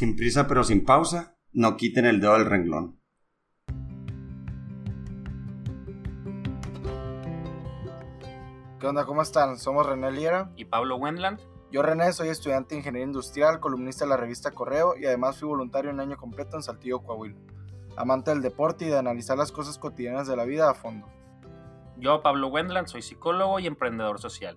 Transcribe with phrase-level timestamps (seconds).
[0.00, 2.98] Sin prisa pero sin pausa, no quiten el dedo del renglón.
[8.80, 9.04] ¿Qué onda?
[9.04, 9.58] ¿Cómo están?
[9.58, 10.52] Somos René Liera.
[10.56, 11.38] y Pablo Wendland.
[11.70, 15.48] Yo, René, soy estudiante de Ingeniería Industrial, columnista de la revista Correo y además fui
[15.48, 17.36] voluntario un año completo en Saltillo, Coahuila.
[17.98, 21.08] Amante del deporte y de analizar las cosas cotidianas de la vida a fondo.
[21.98, 24.56] Yo, Pablo Wendland, soy psicólogo y emprendedor social.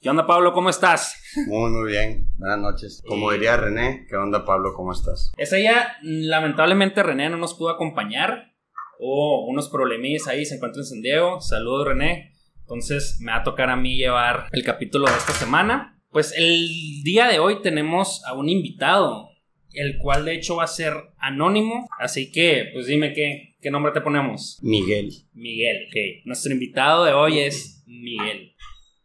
[0.00, 0.54] ¿Qué onda Pablo?
[0.54, 1.14] ¿Cómo estás?
[1.46, 2.28] Muy, muy bien.
[2.38, 3.02] Buenas noches.
[3.06, 4.72] Como Y- diría René, ¿qué onda Pablo?
[4.74, 5.30] ¿Cómo estás?
[5.36, 8.54] Ese día, lamentablemente, René no nos pudo acompañar.
[8.98, 11.40] Hubo unos problemillas ahí, se encuentra en San Diego.
[11.42, 12.32] Saludos, René.
[12.60, 16.00] Entonces, me va a tocar a mí llevar el capítulo de esta semana.
[16.10, 19.28] Pues el día de hoy tenemos a un invitado,
[19.74, 21.86] el cual de hecho va a ser anónimo.
[21.98, 24.58] Así que, pues dime qué, qué nombre te ponemos.
[24.62, 25.10] Miguel.
[25.34, 26.24] Miguel, ok.
[26.24, 28.54] Nuestro invitado de hoy es Miguel.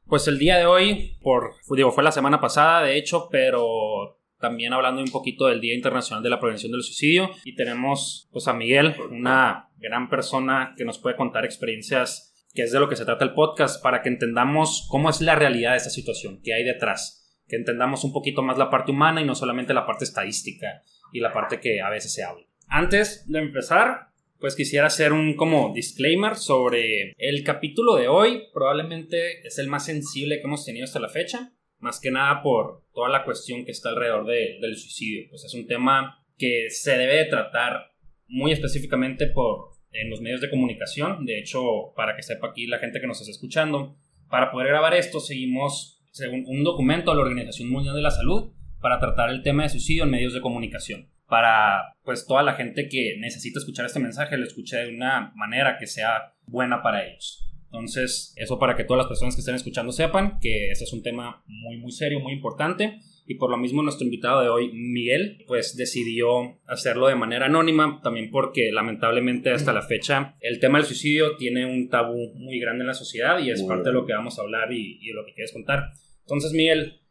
[0.07, 4.73] Pues el día de hoy, por, digo, fue la semana pasada, de hecho, pero también
[4.73, 7.31] hablando un poquito del Día Internacional de la Prevención del Suicidio.
[7.43, 12.71] Y tenemos, pues, a Miguel, una gran persona que nos puede contar experiencias que es
[12.71, 15.77] de lo que se trata el podcast, para que entendamos cómo es la realidad de
[15.77, 19.35] esta situación, qué hay detrás, que entendamos un poquito más la parte humana y no
[19.35, 22.45] solamente la parte estadística y la parte que a veces se habla.
[22.67, 24.07] Antes de empezar,
[24.39, 28.43] pues quisiera hacer un como disclaimer sobre el capítulo de hoy.
[28.53, 31.51] Probablemente es el más sensible que hemos tenido hasta la fecha.
[31.79, 35.27] Más que nada por toda la cuestión que está alrededor de- del suicidio.
[35.29, 37.91] Pues es un tema que se debe de tratar
[38.27, 41.25] muy específicamente por en los medios de comunicación.
[41.25, 43.97] De hecho, para que sepa aquí la gente que nos está escuchando,
[44.29, 48.51] para poder grabar esto seguimos según un documento de la Organización Mundial de la Salud
[48.81, 51.09] para tratar el tema de suicidio en medios de comunicación.
[51.27, 55.77] Para pues toda la gente que necesita escuchar este mensaje lo escuche de una manera
[55.77, 57.41] que sea buena para ellos.
[57.65, 61.03] Entonces, eso para que todas las personas que estén escuchando sepan que este es un
[61.03, 65.43] tema muy muy serio, muy importante y por lo mismo nuestro invitado de hoy, Miguel,
[65.47, 70.87] pues decidió hacerlo de manera anónima, también porque lamentablemente hasta la fecha el tema del
[70.87, 74.13] suicidio tiene un tabú muy grande en la sociedad y es parte de lo que
[74.13, 75.91] vamos a hablar y, y de lo que quieres contar.
[76.21, 77.01] Entonces, Miguel,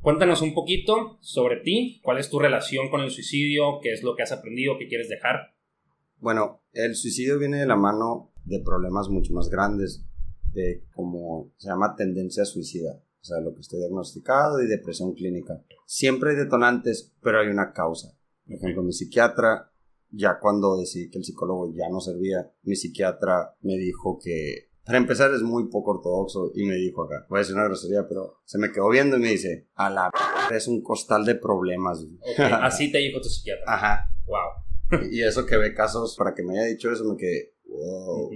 [0.00, 4.16] cuéntanos un poquito sobre ti, cuál es tu relación con el suicidio, qué es lo
[4.16, 5.54] que has aprendido, qué quieres dejar.
[6.18, 10.04] Bueno, el suicidio viene de la mano de problemas mucho más grandes,
[10.52, 15.62] de como se llama tendencia suicida, o sea, lo que estoy diagnosticado y depresión clínica.
[15.86, 18.16] Siempre hay detonantes, pero hay una causa.
[18.46, 19.70] Por ejemplo, mi psiquiatra,
[20.10, 24.98] ya cuando decidí que el psicólogo ya no servía, mi psiquiatra me dijo que, para
[24.98, 28.40] empezar, es muy poco ortodoxo y me dijo acá, voy a decir una grosería, pero
[28.44, 32.04] se me quedó viendo y me dice, a la p- es un costal de problemas.
[32.04, 32.18] güey".
[32.62, 33.64] Así te dijo tu psiquiatra.
[33.66, 34.10] Ajá.
[34.26, 35.00] Wow.
[35.10, 38.30] Y eso que ve casos, para que me haya dicho eso, me quedé, wow.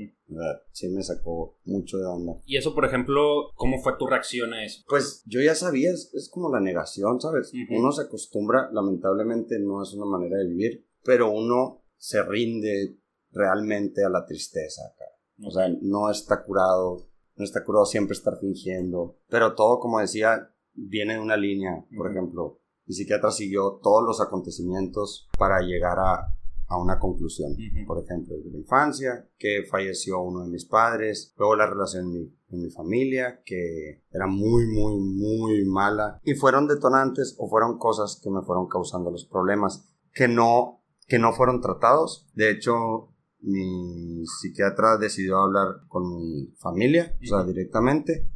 [0.73, 2.41] Sí me sacó mucho de onda.
[2.47, 4.83] Y eso, por ejemplo, ¿cómo fue tu reacción a eso?
[4.89, 7.53] Pues yo ya sabía, es, es como la negación, ¿sabes?
[7.71, 12.97] Uno se acostumbra, lamentablemente no es una manera de vivir, pero uno se rinde
[13.31, 15.05] realmente a la tristeza acá.
[15.43, 20.51] O sea, no está curado, no está curado siempre estar fingiendo, pero todo, como decía,
[20.75, 21.85] viene de una línea.
[21.97, 26.35] Por ejemplo, mi psiquiatra siguió todos los acontecimientos para llegar a,
[26.69, 27.55] a una conclusión.
[27.87, 32.13] Por ejemplo, desde la infancia, que falleció uno de mis padres, luego la relación en
[32.13, 37.79] mi, en mi familia, que era muy, muy, muy mala, y fueron detonantes o fueron
[37.79, 42.29] cosas que me fueron causando los problemas, que no, que no fueron tratados.
[42.35, 43.14] De hecho,
[43.47, 48.29] mi psiquiatra decidió hablar con mi familia, o sea, directamente,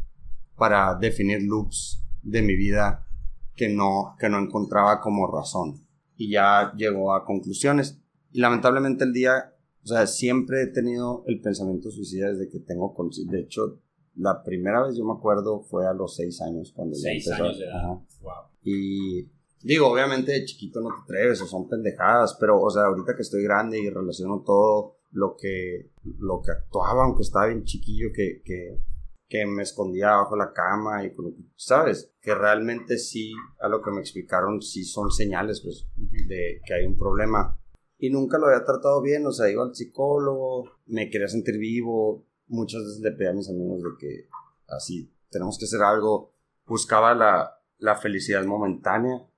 [0.56, 3.06] para definir loops de mi vida
[3.54, 5.86] que no, que no encontraba como razón.
[6.16, 8.00] Y ya llegó a conclusiones.
[8.32, 12.94] Y lamentablemente el día, o sea, siempre he tenido el pensamiento suicida desde que tengo.
[13.30, 13.80] De hecho,
[14.16, 16.72] la primera vez yo me acuerdo fue a los seis años.
[16.74, 17.88] Cuando ya Seis empezó- años de edad.
[18.20, 18.32] Wow.
[18.64, 19.30] Y
[19.62, 23.22] digo, obviamente de chiquito no te atreves o son pendejadas, pero, o sea, ahorita que
[23.22, 28.42] estoy grande y relaciono todo lo que, lo que actuaba, aunque estaba bien chiquillo, que,
[28.44, 28.80] que,
[29.28, 32.12] que me escondía bajo la cama y, con- ¿sabes?
[32.20, 36.86] Que realmente sí, a lo que me explicaron, sí son señales, pues, de que hay
[36.86, 37.58] un problema.
[37.98, 42.26] Y nunca lo había tratado bien, o sea, iba al psicólogo, me quería sentir vivo.
[42.46, 44.28] Muchas veces le pedí a mis amigos de que
[44.68, 46.32] así, tenemos que hacer algo.
[46.66, 49.28] Buscaba la, la felicidad momentánea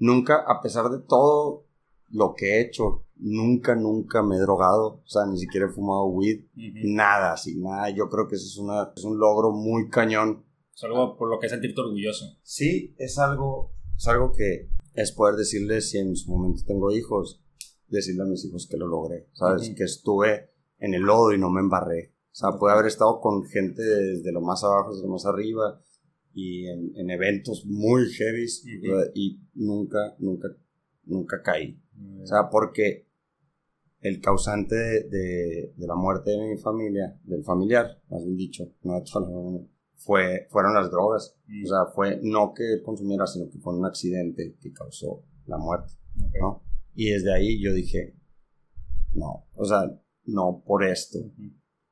[0.00, 1.66] Nunca, a pesar de todo
[2.10, 5.02] lo que he hecho, nunca, nunca me he drogado.
[5.04, 6.44] O sea, ni siquiera he fumado weed.
[6.84, 7.90] Nada, así, nada.
[7.90, 10.44] Yo creo que eso es, una, es un logro muy cañón.
[10.74, 12.38] Es algo por lo que sentirte orgulloso.
[12.42, 17.42] Sí, es algo, es algo que es poder decirles si en su momento tengo hijos,
[17.88, 19.72] decirle a mis hijos que lo logré, ¿sabes?
[19.76, 22.14] Que estuve en el lodo y no me embarré.
[22.32, 25.82] O sea, puede haber estado con gente desde lo más abajo hasta lo más arriba
[26.32, 28.46] y en, eventos muy heavy
[29.14, 30.48] y nunca, nunca,
[31.04, 31.80] nunca caí.
[32.22, 33.06] O sea, porque
[34.00, 38.94] el causante de, de, la muerte de mi familia, del familiar, más bien dicho, no
[38.94, 39.66] de toda la familia,
[39.96, 41.36] fue, fueron las drogas.
[41.64, 45.92] O sea, fue no que consumiera, sino que fue un accidente que causó la muerte.
[46.40, 46.62] ¿no?
[46.94, 48.16] Y desde ahí yo dije,
[49.12, 49.82] no, o sea,
[50.24, 51.18] no por esto.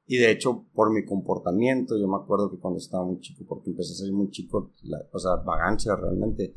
[0.06, 3.70] Y de hecho, por mi comportamiento, yo me acuerdo que cuando estaba muy chico, porque
[3.70, 4.72] empecé a ser muy chico,
[5.12, 6.54] o sea, vagancia realmente,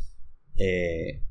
[0.56, 1.22] eh,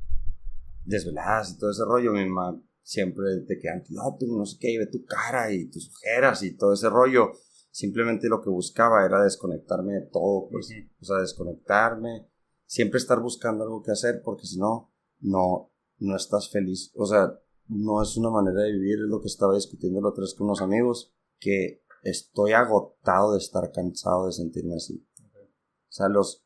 [0.85, 4.77] desveladas y todo ese rollo, mi mamá siempre te quedan antidoping, no sé qué, y
[4.77, 7.31] ve tu cara y tus ojeras y todo ese rollo.
[7.71, 10.69] Simplemente lo que buscaba era desconectarme de todo, pues,
[10.99, 12.27] o sea, desconectarme,
[12.65, 16.91] siempre estar buscando algo que hacer, porque si no, no, no estás feliz.
[16.95, 20.23] O sea, no es una manera de vivir, es lo que estaba discutiendo la otra
[20.23, 25.07] vez con unos amigos, que estoy agotado de estar cansado de sentirme así.
[25.23, 26.45] O sea, los,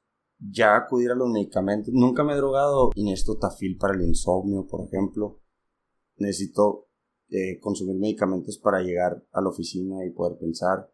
[0.51, 4.65] ya acudir a los medicamentos, nunca me he drogado y necesito tafil para el insomnio,
[4.67, 5.41] por ejemplo.
[6.17, 6.87] Necesito
[7.29, 10.91] eh, consumir medicamentos para llegar a la oficina y poder pensar.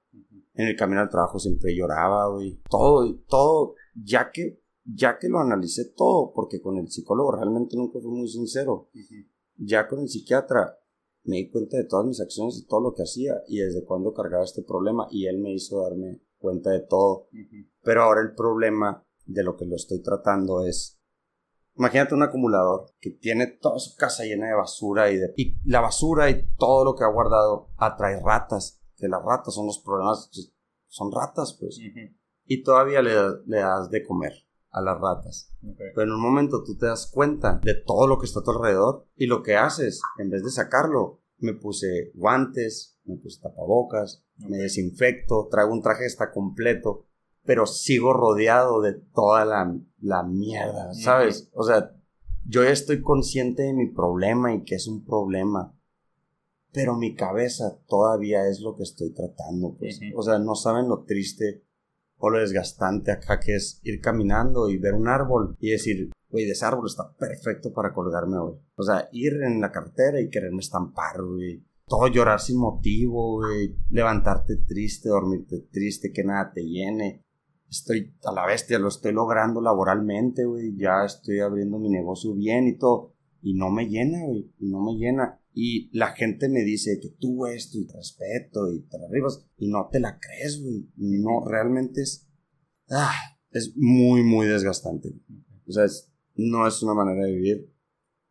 [0.54, 2.62] En el camino al trabajo siempre lloraba, güey.
[2.70, 8.00] Todo, todo, ya que, ya que lo analicé todo, porque con el psicólogo realmente nunca
[8.00, 8.90] fui muy sincero.
[9.58, 10.78] Ya con el psiquiatra
[11.24, 14.14] me di cuenta de todas mis acciones y todo lo que hacía y desde cuándo
[14.14, 17.30] cargaba este problema y él me hizo darme cuenta de todo.
[17.84, 21.02] Pero ahora el problema de lo que lo estoy tratando es
[21.76, 25.80] Imagínate un acumulador que tiene toda su casa llena de basura y, de, y la
[25.80, 30.30] basura y todo lo que ha guardado atrae ratas, que las ratas son los problemas,
[30.34, 30.54] pues,
[30.88, 31.80] son ratas pues.
[32.46, 33.14] Y todavía le,
[33.46, 34.34] le, das de comer
[34.72, 35.56] a las ratas.
[35.62, 38.52] Pero en un momento tú te das cuenta de todo lo que está a tu
[38.52, 44.26] alrededor y lo que haces, en vez de sacarlo, me puse guantes, me puse tapabocas,
[44.38, 47.08] me desinfecto, traigo un traje que está completo
[47.46, 51.50] pero sigo rodeado de toda la, la mierda, ¿sabes?
[51.54, 51.96] O sea,
[52.46, 55.76] yo ya estoy consciente de mi problema y que es un problema,
[56.72, 60.00] pero mi cabeza todavía es lo que estoy tratando, pues.
[60.16, 61.64] O sea, no saben lo triste
[62.18, 66.50] o lo desgastante acá que es ir caminando y ver un árbol y decir, güey,
[66.50, 68.56] ese árbol está perfecto para colgarme hoy.
[68.76, 71.66] O sea, ir en la carretera y quererme estampar, güey.
[71.88, 73.76] Todo llorar sin motivo, güey.
[73.90, 77.26] Levantarte triste, dormirte triste, que nada te llene
[77.72, 82.68] estoy a la bestia, lo estoy logrando laboralmente, güey, ya estoy abriendo mi negocio bien
[82.68, 85.40] y todo, y no me llena, güey, y no me llena.
[85.54, 89.88] Y la gente me dice que tú esto y respeto y te arribas, y no
[89.90, 92.28] te la crees, güey, no, realmente es,
[92.90, 93.16] ah,
[93.52, 95.10] es muy, muy desgastante.
[95.66, 95.86] O sea,
[96.36, 97.71] no es una manera de vivir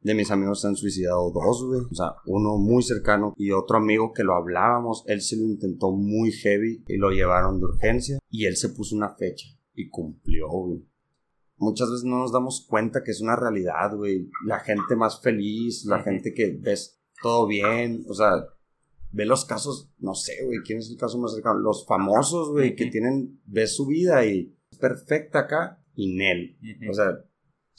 [0.02, 1.82] de mis amigos se han suicidado dos, güey.
[1.91, 5.05] O sea, uno muy cercano y otro amigo que lo hablábamos.
[5.06, 8.19] Él se lo intentó muy heavy y lo llevaron de urgencia.
[8.29, 10.85] Y él se puso una fecha y cumplió, güey.
[11.56, 14.31] Muchas veces no nos damos cuenta que es una realidad, güey.
[14.47, 18.46] La gente más feliz, la gente que ves todo bien, o sea,
[19.13, 21.58] ve los casos, no sé, güey, ¿quién es el caso más cercano?
[21.58, 26.56] Los famosos, güey, que tienen, ves su vida y es perfecta acá y Nel.
[26.89, 27.24] O sea,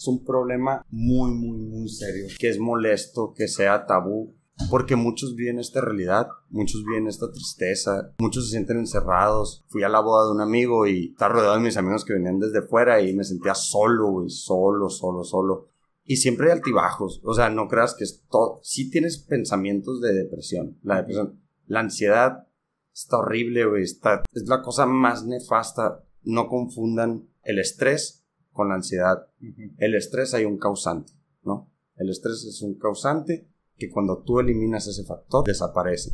[0.01, 4.35] es un problema muy, muy, muy serio, que es molesto que sea tabú,
[4.71, 9.63] porque muchos viven esta realidad, muchos viven esta tristeza, muchos se sienten encerrados.
[9.67, 12.39] Fui a la boda de un amigo y estaba rodeado de mis amigos que venían
[12.39, 15.67] desde fuera y me sentía solo, güey, solo, solo, solo.
[16.03, 20.13] Y siempre hay altibajos, o sea, no creas que es todo, sí tienes pensamientos de
[20.13, 22.47] depresión, la depresión, la ansiedad
[22.91, 28.20] está horrible, güey, está, es la cosa más nefasta, no confundan el estrés
[28.51, 29.27] con la ansiedad.
[29.77, 31.69] El estrés hay un causante, ¿no?
[31.95, 36.11] El estrés es un causante que cuando tú eliminas ese factor desaparece.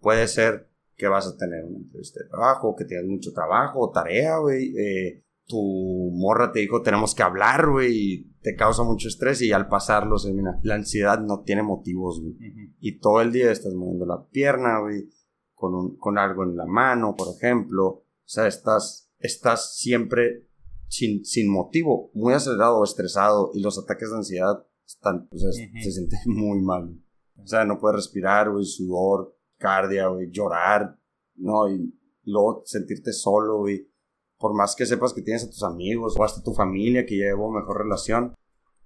[0.00, 3.90] Puede ser que vas a tener un entrevista de trabajo, que tienes mucho trabajo o
[3.90, 4.74] tarea, güey.
[4.76, 9.52] Eh, tu morra te dijo tenemos que hablar, güey, y te causa mucho estrés y
[9.52, 10.60] al pasarlo se elimina.
[10.62, 12.36] La ansiedad no tiene motivos, güey.
[12.80, 15.10] Y todo el día estás moviendo la pierna, güey,
[15.54, 17.86] con, con algo en la mano, por ejemplo.
[17.86, 20.49] O sea, estás, estás siempre
[20.90, 25.90] sin, sin motivo, muy acelerado o estresado y los ataques de ansiedad están, pues se
[25.92, 27.00] siente muy mal.
[27.36, 30.98] O sea, no puedes respirar, güey, sudor, cardia, güey, llorar,
[31.36, 31.68] ¿no?
[31.70, 33.88] Y, luego sentirte solo, güey.
[34.36, 37.50] Por más que sepas que tienes a tus amigos o hasta tu familia que llevo
[37.50, 38.34] mejor relación,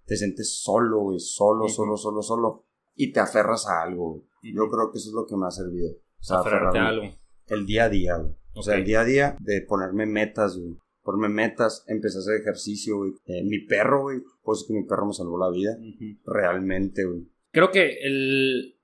[0.05, 4.23] te sientes solo, güey, solo, solo, solo, solo, y te aferras a algo, güey.
[4.55, 5.91] Yo creo que eso es lo que me ha servido.
[5.91, 7.05] O sea, Aferrarte a algo.
[7.47, 8.35] El día a día, güey.
[8.55, 10.77] O sea, el día a día de ponerme metas, güey.
[11.05, 13.13] Ponerme metas, empecé a hacer ejercicio, güey.
[13.27, 15.77] Eh, mi perro, güey, pues que mi perro me salvó la vida.
[15.79, 16.19] Ujú.
[16.25, 17.29] Realmente, güey.
[17.53, 18.79] Creo que el,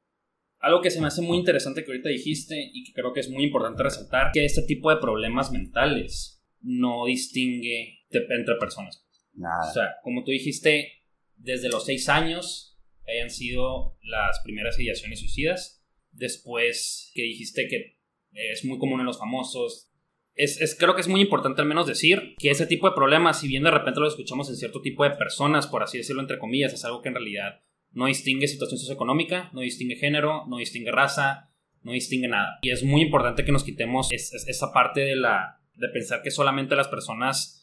[0.58, 3.30] algo que se me hace muy interesante que ahorita dijiste y que creo que es
[3.30, 9.02] muy importante resaltar, que este tipo de problemas mentales no distingue entre personas.
[9.34, 9.72] O Nada.
[9.72, 11.04] sea, como tú dijiste,
[11.36, 15.82] desde los seis años hayan sido las primeras ideaciones suicidas.
[16.12, 17.98] Después que dijiste que
[18.32, 19.89] es muy común en los famosos.
[20.34, 23.40] Es, es- creo que es muy importante al menos decir que ese tipo de problemas,
[23.40, 26.38] si bien de repente lo escuchamos en cierto tipo de personas, por así decirlo entre
[26.38, 27.60] comillas, es algo que en realidad
[27.92, 31.50] no distingue situación socioeconómica, no distingue género, no distingue raza,
[31.82, 32.58] no distingue nada.
[32.62, 36.22] Y es muy importante que nos quitemos es- es- esa parte de la de pensar
[36.22, 37.56] que solamente las personas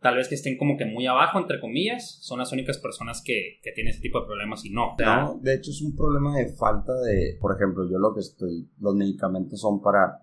[0.00, 3.58] tal vez que estén como que muy abajo, entre comillas, son las únicas personas que,
[3.62, 4.94] que tienen ese tipo de problemas y no.
[5.24, 8.68] No, de hecho es un problema de falta de, por ejemplo, yo lo que estoy,
[8.78, 10.20] los medicamentos son para,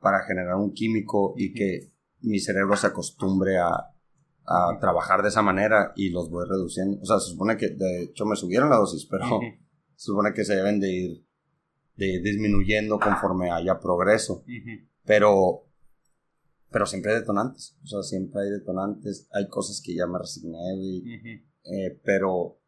[0.00, 5.42] para generar un químico y que mi cerebro se acostumbre a, a trabajar de esa
[5.42, 7.00] manera y los voy reduciendo.
[7.02, 9.26] O sea, se supone que, de hecho, me subieron la dosis, pero
[9.94, 11.28] se supone que se deben de ir
[11.98, 14.44] de ir disminuyendo conforme haya progreso.
[15.04, 15.66] Pero,
[16.70, 17.76] pero siempre hay detonantes.
[17.82, 19.28] O sea, siempre hay detonantes.
[19.32, 20.58] Hay cosas que ya me resigné,
[21.64, 22.60] Eh, pero,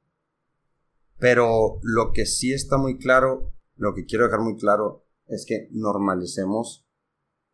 [1.19, 5.69] pero lo que sí está muy claro, lo que quiero dejar muy claro, es que
[5.71, 6.87] normalicemos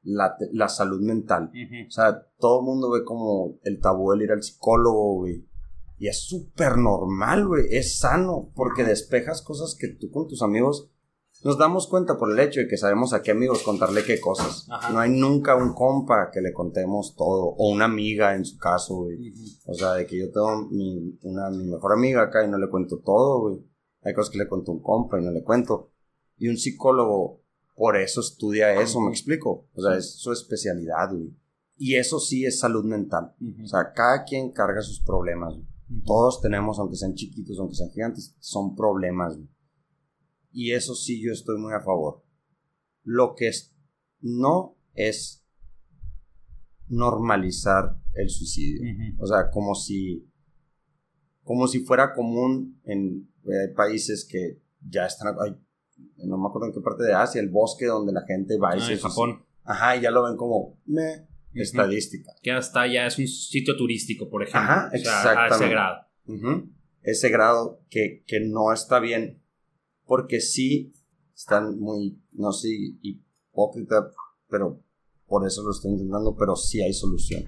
[0.07, 1.51] la, la salud mental.
[1.87, 5.47] O sea, todo el mundo ve como el tabú el ir al psicólogo, güey.
[5.99, 7.65] Y es súper normal, güey.
[7.71, 10.91] Es sano, porque despejas cosas que tú con tus amigos
[11.45, 14.67] nos damos cuenta por el hecho de que sabemos a qué amigos contarle qué cosas.
[14.71, 14.93] Ajá.
[14.93, 18.97] No hay nunca un compa que le contemos todo, o una amiga en su caso,
[18.97, 19.31] güey.
[19.31, 19.43] Ujú.
[19.67, 22.69] O sea, de que yo tengo mi, una, mi mejor amiga acá y no le
[22.71, 23.65] cuento todo, güey.
[24.03, 25.93] Hay cosas que le cuento a un compa y no le cuento.
[26.39, 27.43] Y un psicólogo,
[27.77, 29.69] por eso estudia eso, ¿me explico?
[29.75, 31.37] O sea, es su especialidad, güey.
[31.77, 33.35] Y eso sí es salud mental.
[33.39, 33.65] Ujú.
[33.65, 35.67] O sea, cada quien carga sus problemas, güey.
[36.05, 39.49] Todos tenemos, aunque sean chiquitos, aunque sean gigantes, son problemas, güey.
[40.53, 42.25] Y eso sí yo estoy muy a favor.
[43.05, 43.77] Lo que es,
[44.21, 45.45] no es
[46.89, 48.81] normalizar el suicidio.
[49.19, 50.27] O sea, como si,
[51.43, 55.57] como si fuera común en eh, hay países que ya están, ay,
[56.25, 58.81] no me acuerdo en qué parte de Asia, el bosque donde la gente va y
[58.81, 58.99] Ah, se en.
[59.01, 59.45] Japón.
[59.65, 62.33] Ajá, y ya lo ven como, me, estadística.
[62.43, 64.61] Que hasta ya es un sitio turístico, por ejemplo.
[64.61, 65.69] Ajá, O sea, a ese exactamente.
[65.75, 65.97] grado.
[66.27, 66.71] Ujú.
[67.03, 69.43] Ese grado que, que no está bien,
[70.05, 70.93] porque sí
[71.35, 72.69] están muy, no sé,
[73.03, 74.11] hipócrita,
[74.49, 74.83] pero
[75.27, 77.45] por eso lo estoy intentando, pero sí hay solución.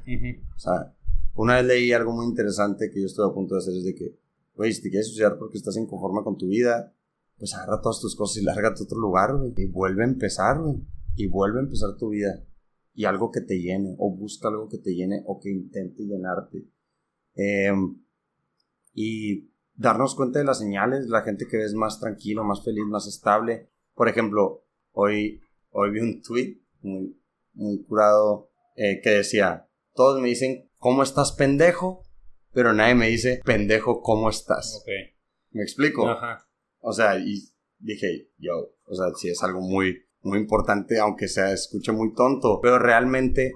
[0.56, 0.94] O sea,
[1.34, 3.94] una vez leí algo muy interesante que yo estoy a punto de hacer, es de
[3.94, 4.18] que,
[4.54, 6.92] güey, si te quieres suicidar porque estás inconforme con tu vida,
[7.38, 10.60] pues agarra todas tus cosas y lárgate a otro lugar, güey, y vuelve a empezar,
[10.60, 10.76] güey,
[11.14, 12.44] y vuelve a empezar tu vida.
[12.92, 16.66] Y algo que te llene, o busca algo que te llene, o que intente llenarte.
[17.34, 18.02] Em,
[18.92, 23.06] y darnos cuenta de las señales, la gente que ves más tranquilo, más feliz, más
[23.06, 23.70] estable.
[23.94, 25.40] Por ejemplo, hoy,
[25.70, 27.16] hoy vi un tweet muy,
[27.54, 32.02] muy curado eh, que decía, todos me dicen, ¿cómo estás pendejo?
[32.52, 34.82] Pero nadie me dice, pendejo, ¿cómo estás?
[34.82, 35.16] Ok.
[35.50, 36.08] ¿Me explico?
[36.08, 36.47] Ajá.
[36.88, 37.42] O sea, y
[37.78, 38.52] dije, yo,
[38.86, 43.52] o sea, sí es algo muy, muy importante, aunque sea, escuche muy tonto, pero realmente,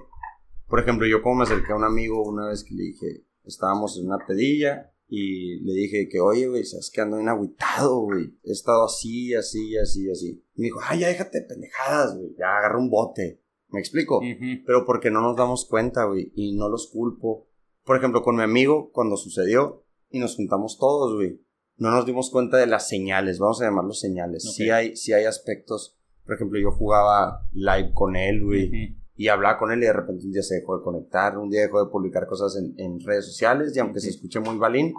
[0.67, 3.97] por ejemplo, yo como me acerqué a un amigo una vez que le dije, estábamos
[3.97, 8.37] en una pedilla y le dije que, oye, güey, sabes que ando bien agüitado, güey,
[8.43, 10.45] he estado así, así, así, así.
[10.53, 13.41] Y me dijo, ay, ya déjate de pendejadas, güey, ya agarra un bote.
[13.69, 14.19] ¿Me explico?
[14.19, 14.63] Ujú.
[14.67, 17.47] pero porque no nos damos cuenta, güey, y no los culpo.
[17.83, 21.42] Por ejemplo, con mi amigo, cuando sucedió y nos juntamos todos, güey,
[21.77, 24.45] no nos dimos cuenta de las señales, vamos a llamarlos señales.
[24.47, 24.55] Ok.
[24.55, 29.57] Sí, hay, sí hay aspectos, por ejemplo, yo jugaba live con él, güey, y hablaba
[29.57, 31.91] con él y de repente un día se dejó de conectar, un día dejó de
[31.91, 34.93] publicar cosas en, en redes sociales, y aunque se escuche muy balín,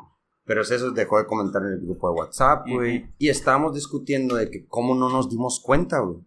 [0.44, 4.36] pero es eso, dejó de comentar en el grupo de WhatsApp, güey, y estábamos discutiendo
[4.36, 6.18] de que cómo no nos dimos cuenta, güey.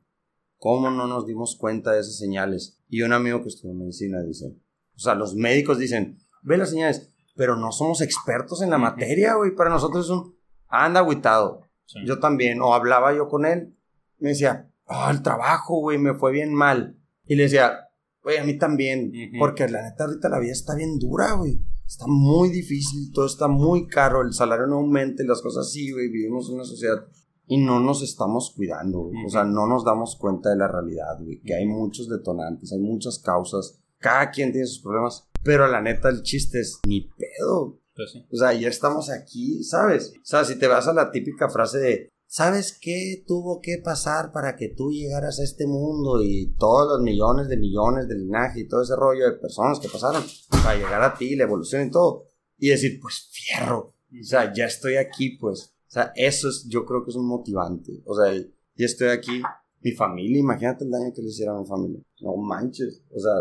[0.60, 2.82] ¿Cómo no nos dimos cuenta de esas señales?
[2.90, 4.58] Y un amigo que estudió medicina dice,
[4.96, 9.36] o sea, los médicos dicen, ve las señales, pero no somos expertos en la materia,
[9.36, 9.54] güey.
[9.56, 10.36] Para nosotros es un,
[10.70, 11.62] anda agüitado.
[11.86, 12.00] Sí.
[12.06, 13.76] Yo también, o hablaba yo con él,
[14.20, 16.98] me decía, ah, el trabajo, güey, me fue bien mal.
[17.26, 17.90] Y le decía,
[18.24, 19.40] güey, a mí también, Ujú.
[19.40, 21.62] porque la neta ahorita la vida está bien dura, güey.
[21.86, 25.92] Está muy difícil, todo está muy caro, el salario no aumenta y las cosas así,
[25.92, 26.10] güey.
[26.10, 26.98] Vivimos en una sociedad
[27.46, 29.26] y no nos estamos cuidando, güey.
[29.26, 31.40] O sea, no nos damos cuenta de la realidad, güey.
[31.42, 33.80] Que hay muchos detonantes, hay muchas causas.
[34.00, 35.30] Cada quien tiene sus problemas.
[35.44, 37.80] Pero la neta, el chiste es ni pedo.
[37.98, 38.26] Pues sí.
[38.32, 40.14] O sea, ya estamos aquí, ¿sabes?
[40.16, 44.32] O sea, si te vas a la típica frase de, ¿sabes qué tuvo que pasar
[44.32, 48.62] para que tú llegaras a este mundo y todos los millones de millones de linaje
[48.62, 51.92] y todo ese rollo de personas que pasaron para llegar a ti, la evolución y
[51.92, 52.30] todo?
[52.60, 55.74] Y decir, pues fierro, o sea, ya estoy aquí, pues.
[55.88, 58.04] O sea, eso es, yo creo que es un motivante.
[58.06, 59.42] O sea, ya estoy aquí,
[59.82, 62.02] mi familia, imagínate el daño que le hiciera a mi familia.
[62.22, 63.34] No manches, o sea,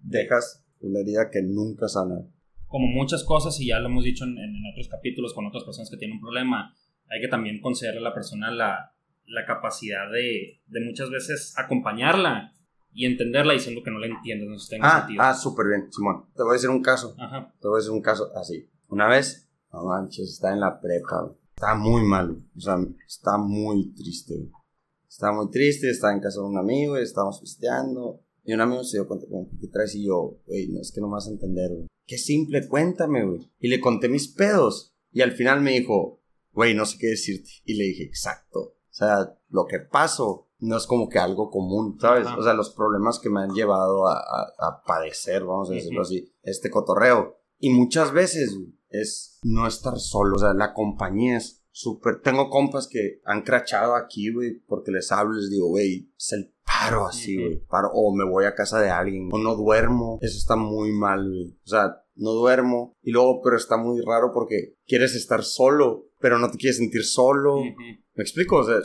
[0.00, 2.24] dejas una herida que nunca sana
[2.66, 4.36] como muchas cosas, y ya lo hemos dicho en,
[4.72, 6.74] otros capítulos con otras personas que tienen un problema,
[7.08, 8.92] hay que también concederle a la persona la,
[9.26, 12.52] la capacidad de, de, muchas veces acompañarla
[12.92, 15.22] y entenderla diciendo que no la entiendes, no tenga ah, sentido.
[15.22, 16.26] Ah, súper bien, Simón.
[16.34, 17.14] Te voy a decir un caso.
[17.18, 17.52] Ajá.
[17.60, 18.68] Te voy a decir un caso así.
[18.88, 23.92] Una vez, no manches, está en la prepa, está muy mal, o sea, está muy
[23.94, 24.50] triste.
[25.08, 28.20] Está muy triste, está en casa de un amigo, estamos festeando.
[28.44, 29.94] Y un amigo se dio cuenta, como, ¿qué traes?
[29.94, 31.86] Y yo, güey, no, es que no me vas a entender, güey.
[32.06, 33.50] Qué simple, cuéntame, güey.
[33.58, 34.94] Y le conté mis pedos.
[35.12, 36.20] Y al final me dijo,
[36.52, 37.50] güey, no sé qué decirte.
[37.64, 38.60] Y le dije, exacto.
[38.60, 42.26] O sea, lo que paso no es como que algo común, ¿sabes?
[42.38, 46.32] O sea, los problemas que me han llevado a, a, padecer, vamos a decirlo así,
[46.42, 47.38] este cotorreo.
[47.58, 48.56] Y muchas veces
[48.88, 50.36] es no estar solo.
[50.36, 52.22] O sea, la compañía es súper.
[52.22, 56.32] Tengo compas que han crachado aquí, güey, porque les hablo y les digo, güey, es
[56.32, 56.54] el
[56.90, 57.60] paro así, güey.
[57.68, 60.18] Paro, o me voy a casa de alguien, o no duermo.
[60.20, 61.58] Eso está muy mal, güey.
[61.64, 62.94] O sea, no duermo.
[63.02, 67.04] Y luego, pero está muy raro porque quieres estar solo, pero no te quieres sentir
[67.04, 67.62] solo.
[67.62, 68.58] ¿Me explico?
[68.58, 68.78] O sea,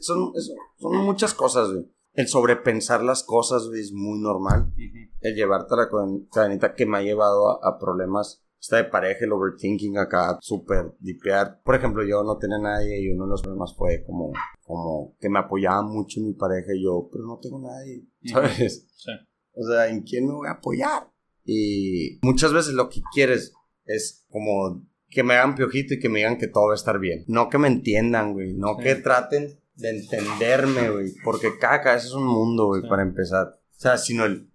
[0.00, 0.32] son,
[0.78, 1.90] son, muchas cosas, güey.
[2.14, 4.72] El sobrepensar las cosas, güey, es muy normal.
[5.20, 5.88] El llevarte a la
[6.30, 11.60] cadenita que me ha llevado a problemas está de pareja, el overthinking acá, súper dipear.
[11.64, 15.28] Por ejemplo, yo no tenía nadie y uno de los problemas fue como, como que
[15.28, 18.86] me apoyaba mucho mi pareja y yo, pero no tengo nadie, ¿sabes?
[18.94, 19.10] Sí.
[19.54, 21.10] O sea, ¿en quién me voy a apoyar?
[21.44, 23.52] Y muchas veces lo que quieres
[23.84, 27.00] es como que me hagan piojito y que me digan que todo va a estar
[27.00, 27.24] bien.
[27.26, 28.54] No que me entiendan, güey.
[28.54, 31.12] No que traten de entenderme, güey.
[31.24, 33.48] Porque cada cabeza es un mundo, güey, para empezar.
[33.48, 34.51] O sea, sino el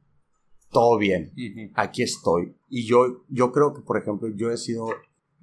[0.77, 1.31] todo bien,
[1.73, 2.55] aquí estoy.
[2.69, 4.85] Y yo, yo creo que, por ejemplo, yo he sido,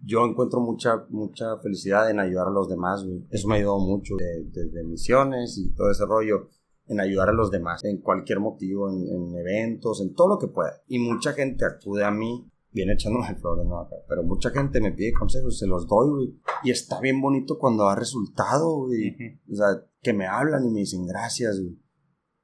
[0.00, 3.26] yo encuentro mucha, mucha felicidad en ayudar a los demás, güey.
[3.30, 6.50] Eso me ha ayudado mucho, desde misiones y todo ese rollo,
[6.86, 10.70] en ayudar a los demás, en cualquier motivo, en, eventos, en todo lo que pueda.
[10.86, 14.92] Y mucha gente acude a mí, viene echándome flores, no acá, pero mucha gente me
[14.92, 16.40] pide consejos, se los doy, güey.
[16.62, 19.16] Y está bien bonito cuando da resultado, güey.
[19.50, 21.76] O sea, que me hablan y me dicen gracias, güey.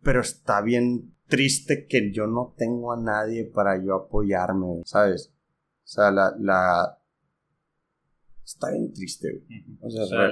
[0.02, 5.32] Pero está bien triste que yo no tengo a nadie para yo apoyarme, ¿sabes?
[5.84, 6.34] O sea, la...
[6.38, 6.98] la...
[8.44, 9.42] Está bien triste,
[9.80, 10.30] O sea,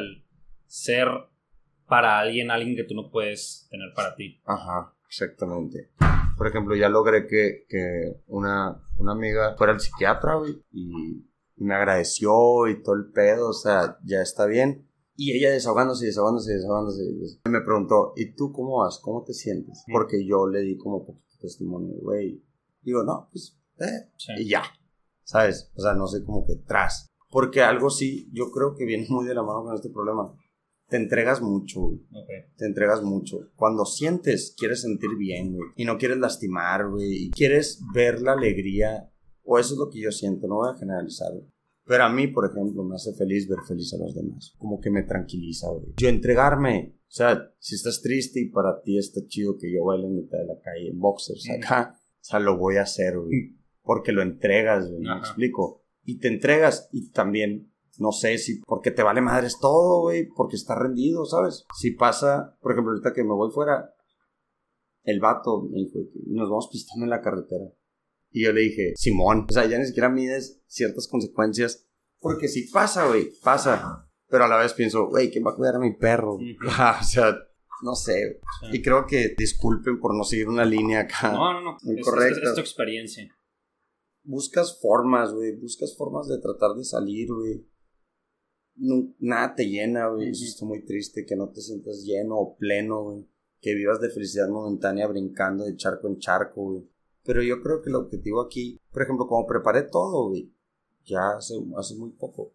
[0.67, 1.09] ser
[1.87, 4.41] para alguien, alguien que tú no puedes tener para ti.
[4.45, 5.91] Ajá, exactamente.
[6.37, 11.25] Por ejemplo, ya logré que, que una, una amiga fuera al psiquiatra, güey, y
[11.57, 14.88] me agradeció y todo el pedo, o sea, ya está bien.
[15.21, 17.03] Y ella desahogándose, desahogándose, desahogándose.
[17.51, 19.01] Me preguntó, ¿y tú cómo vas?
[19.03, 19.83] ¿Cómo te sientes?
[19.93, 22.41] Porque yo le di como poquito testimonio, güey.
[22.83, 24.13] Digo, no, pues, eh.
[24.39, 24.63] Y ya.
[25.25, 25.73] ¿Sabes?
[25.75, 27.09] O sea, no sé, como que tras.
[27.31, 30.33] Porque algo sí, yo creo que viene muy de la mano con este problema.
[30.89, 32.07] Te entregas mucho, güey.
[32.57, 33.51] Te entregas mucho.
[33.57, 35.71] Cuando sientes, quieres sentir bien, güey.
[35.75, 37.25] Y no quieres lastimar, güey.
[37.25, 39.13] Y quieres ver la alegría.
[39.43, 41.51] O eso es lo que yo siento, no voy a generalizar, güey.
[41.89, 44.55] Pero a mí, por ejemplo, me hace feliz ver feliz a los demás.
[44.59, 45.95] Como que me tranquiliza, güey.
[45.97, 46.99] Yo entregarme.
[47.01, 50.37] O sea, si estás triste y para ti está chido que yo baile en mitad
[50.37, 53.57] de la calle en boxers acá, o sea, lo voy a hacer, güey.
[53.83, 55.01] Porque lo entregas, güey.
[55.01, 55.87] Me explico.
[56.05, 60.29] Y te entregas y también, no sé si porque te vale madres todo, güey.
[60.29, 61.65] Porque está rendido, ¿sabes?
[61.75, 63.95] Si pasa, por ejemplo, ahorita que me voy fuera,
[65.05, 67.65] el vato me dijo, nos vamos pistando en la carretera.
[68.31, 71.87] Y yo le dije, Simón, o sea, ya ni siquiera mides ciertas consecuencias.
[72.21, 74.09] Porque si pasa, güey, pasa.
[74.29, 76.35] Pero a la vez pienso, güey, ¿quién va a cuidar a mi perro?
[77.01, 77.37] o sea,
[77.83, 78.41] no sé.
[78.73, 81.33] Y creo que disculpen por no seguir una línea acá.
[81.33, 81.77] No, no, no.
[81.83, 82.49] Muy correcta.
[82.49, 83.35] Es, tu experiencia.
[84.25, 85.57] Buscas formas, güey.
[85.57, 87.67] Buscas formas de tratar de salir, güey.
[89.21, 90.31] nada te llena, güey.
[90.31, 91.25] Eso está muy triste.
[91.25, 93.29] Que no te sientas lleno o pleno, güey.
[93.61, 96.89] Que vivas de felicidad momentánea brincando de charco en charco, güey.
[97.29, 100.51] Pero yo creo que el objetivo aquí, por ejemplo, como preparé todo, güey,
[101.05, 102.55] ya hace, hace muy poco,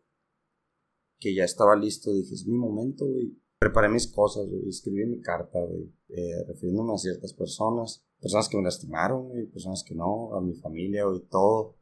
[1.19, 3.37] que ya estaba listo, dije, es mi momento, güey.
[3.59, 8.57] Preparé mis cosas, güey, escribí mi carta, güey, eh, refiriéndome a ciertas personas, personas que
[8.57, 11.75] me lastimaron, güey, personas que no, a mi familia, güey, todo.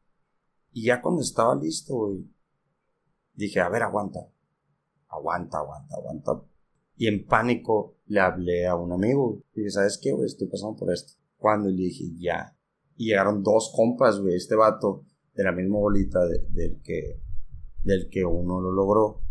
[0.73, 2.29] Y ya cuando estaba listo, güey,
[3.33, 4.19] dije, a ver, aguanta,
[5.07, 6.43] aguanta, aguanta, aguanta.
[6.97, 10.25] Y en pánico le hablé a un amigo, y dije, ¿sabes qué, güey?
[10.25, 11.13] Estoy pasando por esto.
[11.37, 12.57] Cuando le dije, ya,
[13.01, 17.19] y llegaron dos compas, güey, este vato, de la misma bolita del que
[17.83, 19.23] del que uno lo logró.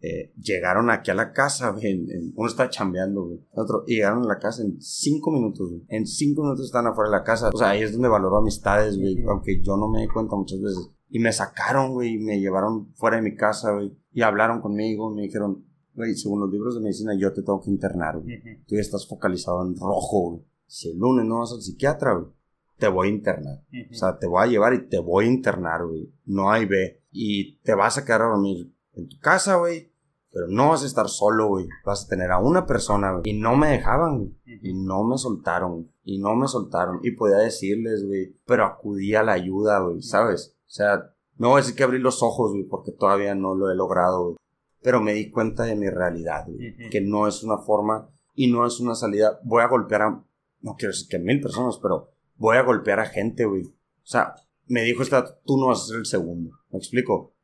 [0.00, 4.28] Eh, llegaron aquí a la casa, güey, uno está chambeando, güey, otro, y llegaron a
[4.28, 5.84] la casa en cinco minutos, güey.
[5.88, 7.50] En cinco minutos están afuera de la casa.
[7.52, 10.62] O sea, ahí es donde valoro amistades, güey, aunque yo no me di cuenta muchas
[10.62, 10.90] veces.
[11.10, 15.14] Y me sacaron, güey, y me llevaron fuera de mi casa, güey, y hablaron conmigo,
[15.14, 18.40] me dijeron, güey, según los libros de medicina, yo te tengo que internar, güey.
[18.66, 20.46] Tú ya estás focalizado en rojo, güey.
[20.66, 22.32] Si el lunes no vas al psiquiatra, güey,
[22.78, 23.62] te voy a internar.
[23.90, 26.12] O sea, te voy a llevar y te voy a internar, güey.
[26.24, 27.02] No hay B.
[27.10, 29.92] Y te vas a quedar a dormir en tu casa, güey.
[30.30, 31.66] Pero no vas a estar solo, güey.
[31.84, 33.22] Vas a tener a una persona, güey.
[33.24, 34.36] Y no me dejaban, güey.
[34.62, 35.90] Y no me soltaron.
[36.04, 37.00] Y no me soltaron.
[37.02, 38.36] Y podía decirles, güey.
[38.44, 40.02] Pero acudí a la ayuda, güey.
[40.02, 40.54] ¿Sabes?
[40.66, 42.64] O sea, no voy a decir que abrí los ojos, güey.
[42.64, 44.36] Porque todavía no lo he logrado, güey.
[44.82, 46.90] Pero me di cuenta de mi realidad, güey.
[46.90, 49.40] Que no es una forma y no es una salida.
[49.42, 50.22] Voy a golpear a.
[50.60, 53.62] No quiero decir que mil personas, pero voy a golpear a gente, güey.
[53.64, 54.34] O sea,
[54.66, 56.50] me dijo esta, tú no vas a ser el segundo.
[56.70, 57.34] ¿Me explico?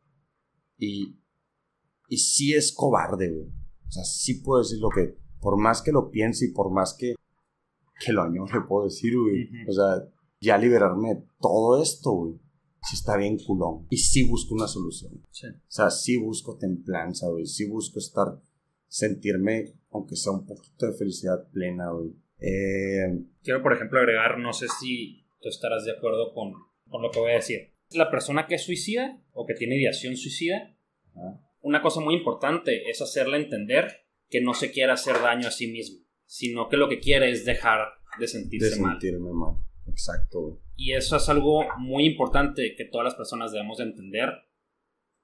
[0.79, 1.23] Y
[2.13, 3.47] y sí es cobarde, güey.
[3.89, 6.93] O sea, sí puedo decir lo que, por más que lo piense y por más
[6.93, 7.15] que,
[8.05, 9.49] que lo añore, puedo decir, güey.
[9.67, 10.07] O sea,
[10.39, 12.35] ya liberarme de todo esto, güey.
[12.83, 13.87] Sí está bien culón.
[13.89, 15.25] Y sí busco una solución.
[15.31, 15.47] Sí.
[15.47, 17.47] O sea, sí busco templanza, güey.
[17.47, 18.39] Sí busco estar,
[18.89, 22.15] sentirme, aunque sea un poquito de felicidad plena, güey.
[22.43, 26.53] Eh, Quiero, por ejemplo, agregar, no sé si tú estarás de acuerdo con,
[26.89, 27.73] con lo que voy a decir.
[27.91, 30.75] La persona que es suicida o que tiene ideación suicida
[31.63, 35.69] una cosa muy importante es hacerle entender que no se quiere hacer daño a sí
[35.69, 39.57] mismo, sino que lo que quiere es dejar de sentirse de sentirme mal.
[39.89, 40.61] Exacto.
[40.77, 44.31] Y eso es algo muy importante que todas las personas debemos de entender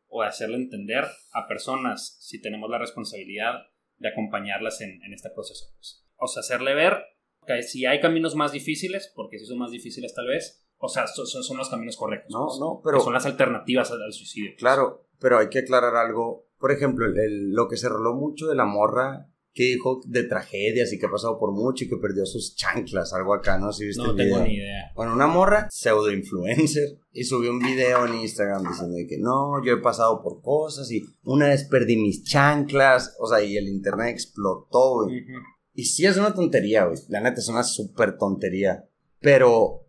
[0.08, 3.54] o de hacerle entender a personas si tenemos la responsabilidad
[3.96, 5.66] de acompañarlas en, este proceso.
[5.74, 6.04] Pues.
[6.18, 6.98] O sea, hacerle ver
[7.46, 11.06] que si hay caminos más difíciles, porque si son más difíciles tal vez, o sea,
[11.06, 12.30] son, son los caminos correctos.
[12.30, 13.00] No, pues, no, pero...
[13.00, 14.50] son las alternativas al, suicidio.
[14.52, 14.60] Pues.
[14.60, 16.46] Claro, pero hay que aclarar algo.
[16.58, 19.28] Por ejemplo, lo que se roló mucho de la morra
[19.58, 23.12] que dijo de tragedias y que ha pasado por mucho y que perdió sus chanclas,
[23.12, 23.72] algo acá, ¿no?
[23.72, 24.92] Si viste no tengo ni idea.
[24.94, 29.72] Bueno, una morra, pseudo influencer, y subió un video en Instagram diciendo que no, yo
[29.72, 34.10] he pasado por cosas y una vez perdí mis chanclas, o sea, y el internet
[34.10, 35.24] explotó, güey.
[35.78, 36.98] Y sí es una tontería, güey.
[37.08, 38.88] La neta es una súper tontería.
[39.20, 39.86] Pero,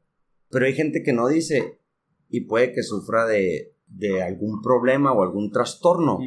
[0.52, 1.82] pero hay gente que no dice
[2.28, 6.20] y puede que sufra de, de algún problema o algún trastorno.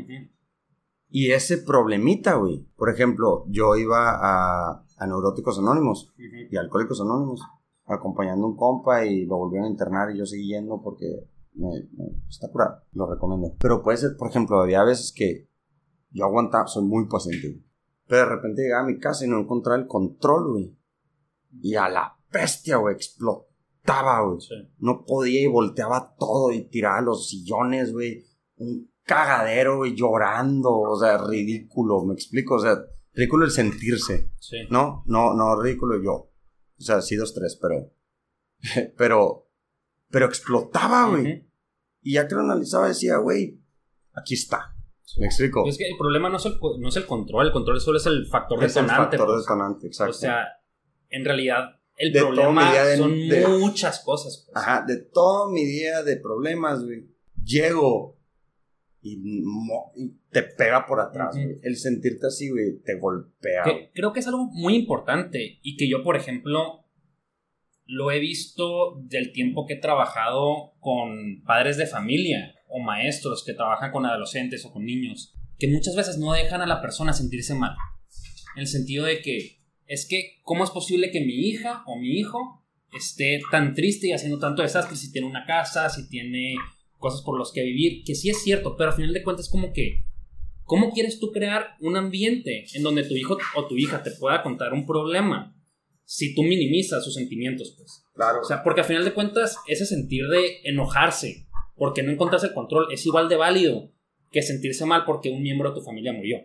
[1.09, 2.67] Y ese problemita, güey.
[2.75, 7.41] Por ejemplo, yo iba a, a Neuróticos Anónimos y Alcohólicos Anónimos,
[7.85, 11.07] acompañando a un compa y lo volvieron a internar y yo seguí yendo porque
[11.55, 11.69] me,
[12.29, 13.55] está curado, lo recomiendo.
[13.61, 15.49] Pero puede ser, por ejemplo, había veces que
[16.11, 17.63] yo aguantaba, soy muy paciente,
[18.07, 20.79] pero de repente llegaba a mi casa y no encontraba el control, güey.
[21.61, 23.53] Y a la bestia, güey, explotó
[24.79, 28.25] no podía y volteaba todo y tiraba los sillones, güey.
[28.57, 30.71] Un cagadero, güey, llorando.
[30.71, 32.57] O sea, ridículo, me explico.
[32.57, 32.77] O sea,
[33.13, 34.33] ridículo el sentirse.
[34.71, 35.03] ¿No?
[35.07, 36.13] No, no, ridículo yo.
[36.13, 37.93] O sea, sí, dos, tres, pero.
[38.97, 39.49] pero.
[40.11, 41.49] Pero explotaba, güey.
[42.03, 43.63] Y ya que lo analizaba, decía, güey,
[44.13, 44.77] aquí está.
[45.19, 45.67] ¿Me explico?
[45.67, 48.07] Es que el problema no es el, no es el control, el control solo es
[48.07, 49.17] el factor es detonante.
[49.17, 49.43] El factor pues.
[49.43, 50.11] detonante, exacto.
[50.11, 50.47] O sea,
[51.11, 53.19] en realidad el problema son
[53.59, 54.45] muchas cosas.
[54.47, 54.57] Pues.
[54.57, 57.07] Ajá, de todo mi día de problemas, güey.
[57.45, 58.19] Llego
[59.03, 59.19] y,
[60.31, 61.59] te pega por atrás, güey.
[61.63, 63.65] El sentirte así, güey, te golpea.
[63.93, 66.85] creo que es algo muy importante y que yo, por ejemplo,
[67.85, 73.53] lo he visto del tiempo que he trabajado con padres de familia o maestros que
[73.53, 77.55] trabajan con adolescentes o con niños, que muchas veces no dejan a la persona sentirse
[77.55, 77.77] mal.
[78.57, 82.19] En el sentido de que es que, ¿cómo es posible que mi hija o mi
[82.19, 82.65] hijo
[82.97, 86.57] esté tan triste y haciendo tanto desastre si tiene una casa, si tiene
[86.99, 88.05] cosas por las que vivir?
[88.05, 90.05] Que sí es cierto, pero al final de cuentas como que,
[90.65, 94.43] ¿cómo quieres tú crear un ambiente en donde tu hijo o tu hija te pueda
[94.43, 95.55] contar un problema
[96.05, 97.75] si tú minimizas sus sentimientos?
[97.77, 98.05] Pues?
[98.15, 98.41] Claro.
[98.41, 101.49] O sea, porque al final de cuentas ese sentir de enojarse
[101.83, 103.91] porque no encontraste el control es igual de válido
[104.31, 106.37] que sentirse mal porque un miembro de tu familia murió.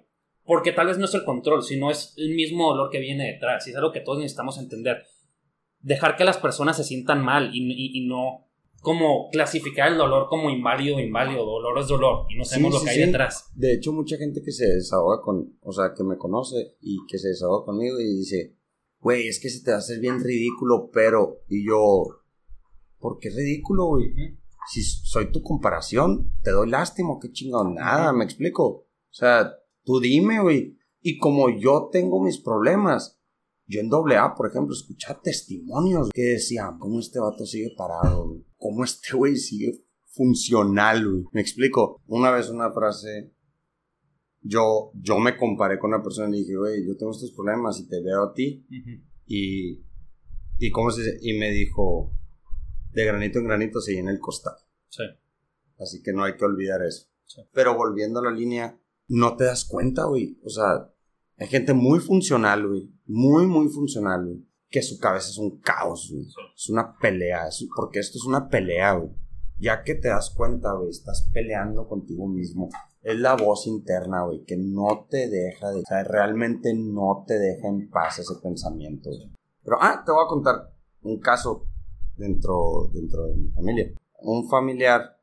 [0.43, 3.67] Porque tal vez no es el control, sino es el mismo dolor que viene detrás.
[3.67, 5.04] Y es algo que todos necesitamos entender.
[5.80, 8.47] Dejar que las personas se sientan mal y, no
[8.82, 11.45] como clasificar el dolor como inválido inválido.
[11.45, 13.45] Dolor es dolor y no sabemos lo que hay detrás.
[13.54, 17.19] De hecho, mucha gente que se desahoga con, o sea, que me conoce y que
[17.19, 18.56] se desahoga conmigo y dice,
[19.02, 21.43] güey, es que se te va a hacer bien ridículo, pero.
[21.47, 22.23] Y yo,
[22.97, 24.15] ¿por qué ridículo, güey?
[24.71, 28.65] Si soy tu comparación, te doy lástima, qué chingón, nada, me explico.
[28.65, 29.53] O sea,
[29.88, 30.77] Tú dime, güey.
[31.01, 33.17] Y como yo tengo mis problemas,
[33.67, 38.38] yo en doble A, por ejemplo, escuchaba testimonios que decían, ¿cómo este vato sigue parado?
[38.58, 41.23] ¿Cómo este güey sigue funcional, güey.
[41.32, 42.01] Me explico.
[42.06, 43.32] Una vez una frase,
[44.41, 47.80] yo, yo me comparé con una persona y le dije, güey, yo tengo estos problemas
[47.80, 48.67] y te veo a ti.
[49.25, 49.86] Y,
[50.60, 51.17] y, ¿cómo se dice?
[51.21, 52.12] Y me dijo,
[52.97, 54.55] de granito en granito se llena el costal.
[54.89, 55.03] Sí.
[55.79, 57.07] Así que no hay que olvidar eso.
[57.53, 60.39] Pero volviendo a la línea, no te das cuenta, güey.
[60.43, 60.91] O sea,
[61.38, 62.91] hay gente muy funcional, güey.
[63.05, 64.43] Muy, muy funcional, güey.
[64.69, 66.27] Que su cabeza es un caos, güey.
[66.55, 67.47] Es una pelea.
[67.75, 69.12] porque esto es una pelea, güey.
[69.60, 72.69] Ya que te das cuenta, güey, estás peleando contigo mismo.
[73.03, 75.81] Es la voz interna, güey, que no te deja de...
[75.81, 79.12] O sea, realmente no te deja en paz ese pensamiento.
[79.63, 81.67] Pero, ah, te voy a contar un caso
[82.17, 83.93] dentro, dentro de mi familia.
[84.21, 85.17] Un familiar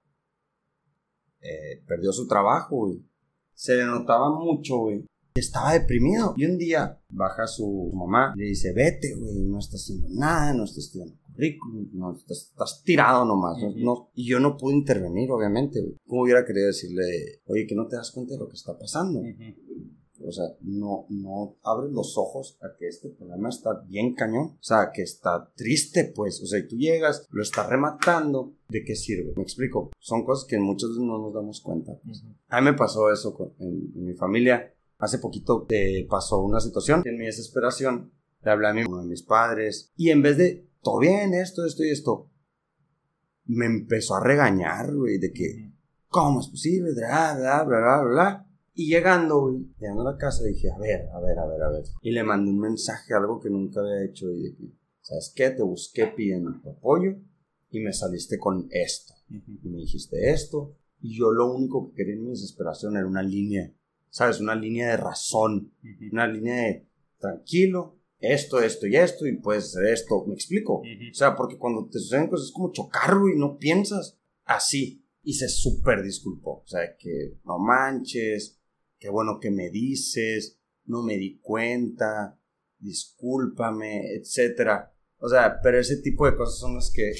[1.40, 3.04] eh, perdió su trabajo, güey.
[3.52, 5.04] Se le notaba mucho, güey.
[5.34, 6.34] Estaba deprimido.
[6.36, 10.54] Y un día baja su mamá y le dice, vete, güey, no estás haciendo nada,
[10.54, 13.58] no estás estudiando currículum, no, estás, tirado nomás.
[13.76, 15.96] no, y yo no pude intervenir, obviamente, güey.
[16.06, 19.20] ¿Cómo hubiera querido decirle, oye, que no te das cuenta de lo que está pasando?
[20.22, 24.56] O sea, no, no abres los ojos a que este problema está bien cañón.
[24.60, 26.42] O sea, que está triste, pues.
[26.42, 28.54] O sea, y tú llegas, lo estás rematando.
[28.68, 29.32] ¿De qué sirve?
[29.36, 29.90] Me explico.
[29.98, 31.98] Son cosas que muchos no nos damos cuenta.
[32.04, 32.22] Pues.
[32.48, 34.72] A mí me pasó eso en, mi familia.
[34.98, 38.12] Hace poquito te pasó una situación en mi desesperación
[38.44, 41.82] le hablé a uno de mis padres y en vez de todo bien, esto, esto
[41.82, 42.30] y esto,
[43.46, 45.72] me empezó a regañar, güey, de que,
[46.08, 46.92] ¿cómo es posible?
[46.94, 48.43] Bla, bla, bla, bla, bla.
[48.76, 51.70] Y llegando, güey, llegando a la casa dije, a ver, a ver, a ver, a
[51.70, 51.84] ver.
[52.02, 55.50] Y le mandé un mensaje, algo que nunca había hecho y dije, ¿sabes qué?
[55.50, 57.14] Te busqué pidiendo tu apoyo
[57.70, 59.14] y me saliste con esto.
[59.28, 60.76] Y me dijiste esto.
[61.00, 63.72] Y yo lo único que quería en mi desesperación era una línea,
[64.10, 64.40] ¿sabes?
[64.40, 65.72] Una línea de razón,
[66.10, 70.24] una línea de tranquilo, esto, esto y esto, y puedes hacer esto.
[70.26, 70.80] ¿Me explico?
[70.80, 75.02] O sea, porque cuando te suceden cosas es como chocar, güey, no piensas así.
[75.22, 76.62] Y se súper disculpó.
[76.64, 78.60] O sea, que no manches,
[78.98, 82.38] qué bueno que me dices, no me di cuenta,
[82.78, 84.92] discúlpame, etcétera.
[85.18, 87.12] O sea, pero ese tipo de cosas son las que,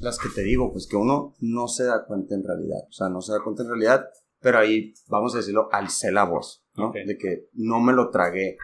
[0.00, 2.80] las que te digo, pues que uno no se da cuenta en realidad.
[2.88, 4.06] O sea, no se da cuenta en realidad,
[4.40, 6.92] pero ahí, vamos a decirlo, alcé la voz, ¿no?
[6.92, 8.56] De que no me lo tragué.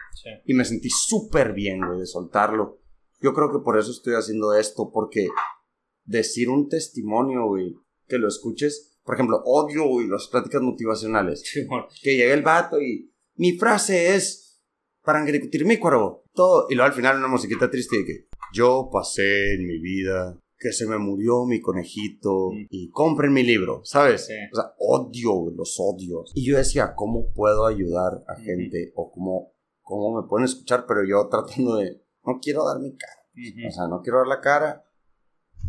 [0.45, 2.81] Y me sentí súper bien, güey, de soltarlo.
[3.21, 5.27] Yo creo que por eso estoy haciendo esto, porque
[6.05, 7.75] decir un testimonio, güey,
[8.07, 11.43] que lo escuches, por ejemplo, odio, y las pláticas motivacionales.
[12.01, 14.61] que llegue el vato y mi frase es
[15.03, 16.23] para mi cuervo.
[16.33, 16.67] Todo.
[16.69, 20.73] Y luego al final una musiquita triste de que yo pasé en mi vida que
[20.73, 22.67] se me murió mi conejito mm.
[22.69, 24.29] y compren mi libro, ¿sabes?
[24.51, 26.31] O sea, odio los odios.
[26.35, 28.91] Y yo decía, ¿cómo puedo ayudar a gente?
[28.95, 33.13] O cómo, cómo me pueden escuchar, pero yo tratando de, no quiero dar mi cara.
[33.67, 34.85] O sea, no quiero dar la cara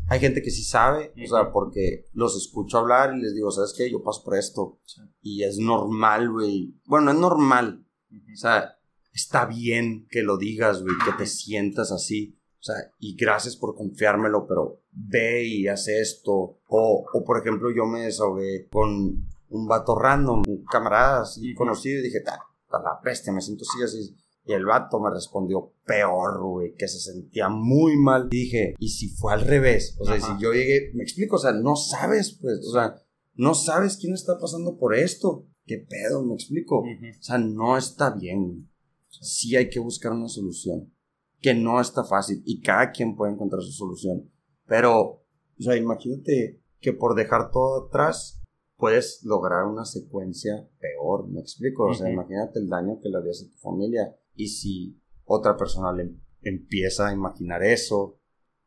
[0.09, 3.75] hay gente que sí sabe, o sea, porque los escucho hablar y les digo, ¿sabes
[3.77, 3.91] qué?
[3.91, 4.81] Yo paso por esto.
[5.23, 6.75] Y es normal, güey.
[6.85, 7.87] Bueno, no es normal.
[8.11, 8.77] O sea,
[9.13, 12.37] está bien que lo digas, güey, que te sientas así.
[12.59, 16.35] O sea, y gracias por confiármelo, pero ve y haz esto.
[16.35, 22.01] O, o por ejemplo, yo me desahogué con un vato random, un camarada así conocido,
[22.01, 22.39] y dije, ta,
[22.73, 24.17] la peste, me siento así, así.
[24.51, 28.29] Y el vato me respondió peor, güey, que se sentía muy mal.
[28.29, 29.97] dije, ¿y si fue al revés?
[30.01, 33.01] O sea, si yo llegué, me explico, o sea, no sabes, pues, o sea,
[33.35, 35.47] no sabes quién está pasando por esto.
[35.67, 36.25] ¿Qué pedo?
[36.25, 36.81] Me explico.
[36.81, 38.69] O sea, no está bien.
[39.09, 40.93] Sí hay que buscar una solución.
[41.41, 42.43] Que no está fácil.
[42.45, 44.33] Y cada quien puede encontrar su solución.
[44.67, 45.23] Pero,
[45.61, 48.43] o sea, imagínate que por dejar todo atrás
[48.77, 51.29] puedes lograr una secuencia peor.
[51.29, 51.85] Me explico.
[51.85, 55.93] O sea, imagínate el daño que le harías a tu familia y si otra persona
[55.93, 58.19] le empieza a imaginar eso,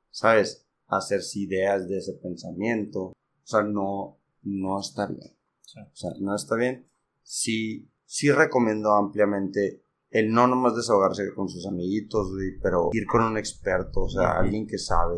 [0.10, 0.64] ¿sabes?
[0.98, 3.02] hacerse ideas de ese pensamiento.
[3.02, 5.36] O sea, no, no está bien.
[5.76, 6.88] O sea, no está bien.
[7.22, 12.28] Sí, sí recomiendo ampliamente el no nomás desahogarse con sus amiguitos,
[12.62, 15.18] pero ir con un experto, o sea, alguien que sabe,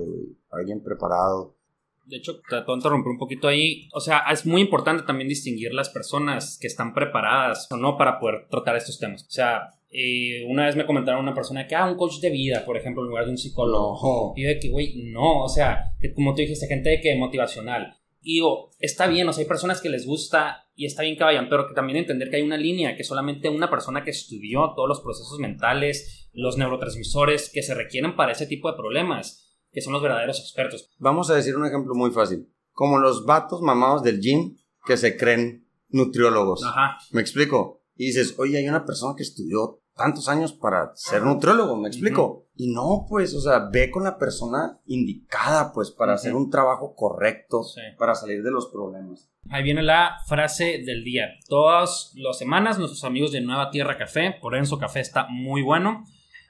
[0.51, 1.58] alguien preparado.
[2.05, 3.89] De hecho, voy a interrumpir un poquito ahí.
[3.93, 8.19] O sea, es muy importante también distinguir las personas que están preparadas o no para
[8.19, 9.23] poder tratar estos temas.
[9.23, 12.65] O sea, eh, una vez me comentaron una persona que, ah, un coach de vida,
[12.65, 14.34] por ejemplo, en lugar de un psicólogo.
[14.36, 17.15] Y yo de que, güey, no, o sea, que como tú dijiste, gente de que
[17.15, 17.95] motivacional.
[18.21, 21.23] Y digo, está bien, o sea, hay personas que les gusta y está bien que
[21.23, 24.73] vayan, pero que también entender que hay una línea, que solamente una persona que estudió
[24.75, 29.79] todos los procesos mentales, los neurotransmisores que se requieren para ese tipo de problemas, que
[29.79, 30.89] son los verdaderos expertos.
[30.97, 32.49] Vamos a decir un ejemplo muy fácil.
[32.71, 36.65] Como los vatos mamados del gym que se creen nutriólogos.
[36.65, 36.97] Ajá.
[37.12, 37.84] ¿Me explico?
[37.95, 42.47] Y dices, oye, hay una persona que estudió tantos años para ser nutriólogo, ¿me explico?
[42.55, 46.95] Y no, pues, o sea, ve con la persona indicada, pues, para hacer un trabajo
[46.95, 47.63] correcto,
[47.97, 49.29] para salir de los problemas.
[49.49, 51.29] Ahí viene la frase del día.
[51.47, 56.05] Todas las semanas nuestros amigos de Nueva Tierra Café, por Enzo Café está muy bueno,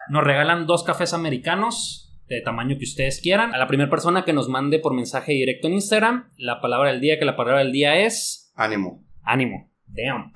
[0.10, 3.54] nos regalan dos cafés americanos de tamaño que ustedes quieran.
[3.54, 7.02] A la primera persona que nos mande por mensaje directo en Instagram, la palabra del
[7.02, 8.52] día, que la palabra del día es...
[8.56, 9.04] Ánimo.
[9.24, 9.72] Ánimo.
[9.88, 10.34] Damn.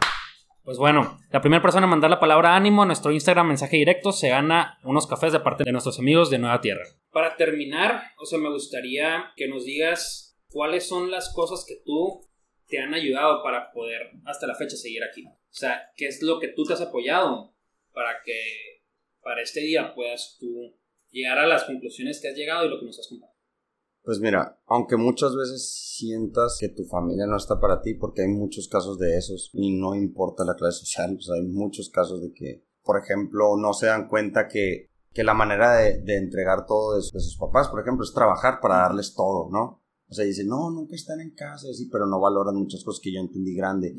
[0.63, 4.11] Pues bueno, la primera persona en mandar la palabra ánimo a nuestro Instagram mensaje directo
[4.11, 6.83] se gana unos cafés de parte de nuestros amigos de Nueva Tierra.
[7.11, 12.21] Para terminar, o sea, me gustaría que nos digas cuáles son las cosas que tú
[12.67, 15.25] te han ayudado para poder hasta la fecha seguir aquí.
[15.25, 17.55] O sea, ¿qué es lo que tú te has apoyado
[17.91, 18.83] para que
[19.21, 20.77] para este día puedas tú
[21.09, 23.33] llegar a las conclusiones que has llegado y lo que nos has contado?
[24.03, 28.29] Pues mira, aunque muchas veces sientas que tu familia no está para ti, porque hay
[28.29, 32.21] muchos casos de esos y no importa la clase social, o sea, hay muchos casos
[32.21, 36.65] de que, por ejemplo, no se dan cuenta que, que la manera de, de entregar
[36.65, 39.83] todo de, sus papás, por ejemplo, es trabajar para darles todo, ¿no?
[40.07, 43.13] O sea, dicen, no, nunca están en casa, sí, pero no valoran muchas cosas que
[43.13, 43.95] yo entendí grande.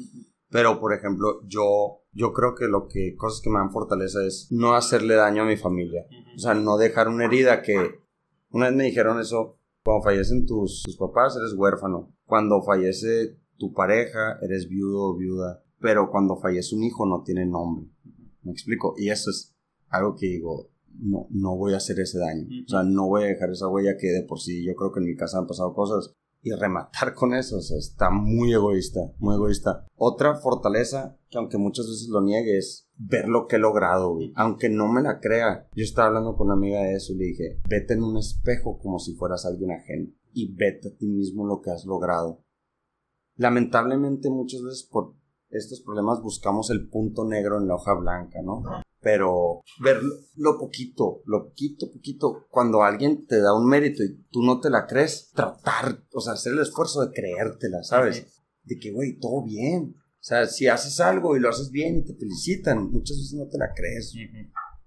[0.48, 4.48] Pero, por ejemplo, yo, yo creo que lo que, cosas que me dan fortaleza es
[4.50, 6.06] no hacerle daño a mi familia.
[6.34, 8.00] O sea, no dejar una herida que,
[8.50, 12.14] una vez me dijeron eso, cuando fallecen tus, papás, eres huérfano.
[12.26, 15.62] Cuando fallece tu pareja, eres viudo o viuda.
[15.80, 17.86] Pero cuando fallece un hijo, no tiene nombre.
[18.42, 18.94] ¿Me explico?
[18.98, 19.56] Y eso es
[19.88, 22.46] algo que digo, no, no voy a hacer ese daño.
[22.66, 25.00] O sea, no voy a dejar esa huella que de por sí yo creo que
[25.00, 29.12] en mi casa han pasado cosas y rematar con eso, o sea, está muy egoísta,
[29.18, 29.86] muy egoísta.
[29.96, 34.68] Otra fortaleza, que aunque muchas veces lo niegue, es ver lo que he logrado, Aunque
[34.68, 35.68] no me la crea.
[35.74, 38.78] Yo estaba hablando con una amiga de eso y le dije, vete en un espejo
[38.78, 42.44] como si fueras alguien ajeno y vete a ti mismo lo que has logrado.
[43.36, 45.14] Lamentablemente muchas veces por
[45.48, 48.62] estos problemas buscamos el punto negro en la hoja blanca, ¿no?
[49.00, 50.00] Pero ver
[50.36, 54.70] lo poquito, lo poquito, poquito, cuando alguien te da un mérito y tú no te
[54.70, 58.26] la crees, tratar, o sea, hacer el esfuerzo de creértela, ¿sabes?
[58.62, 59.96] De que, güey, todo bien.
[59.96, 63.48] O sea, si haces algo y lo haces bien y te felicitan, muchas veces no
[63.48, 64.12] te la crees.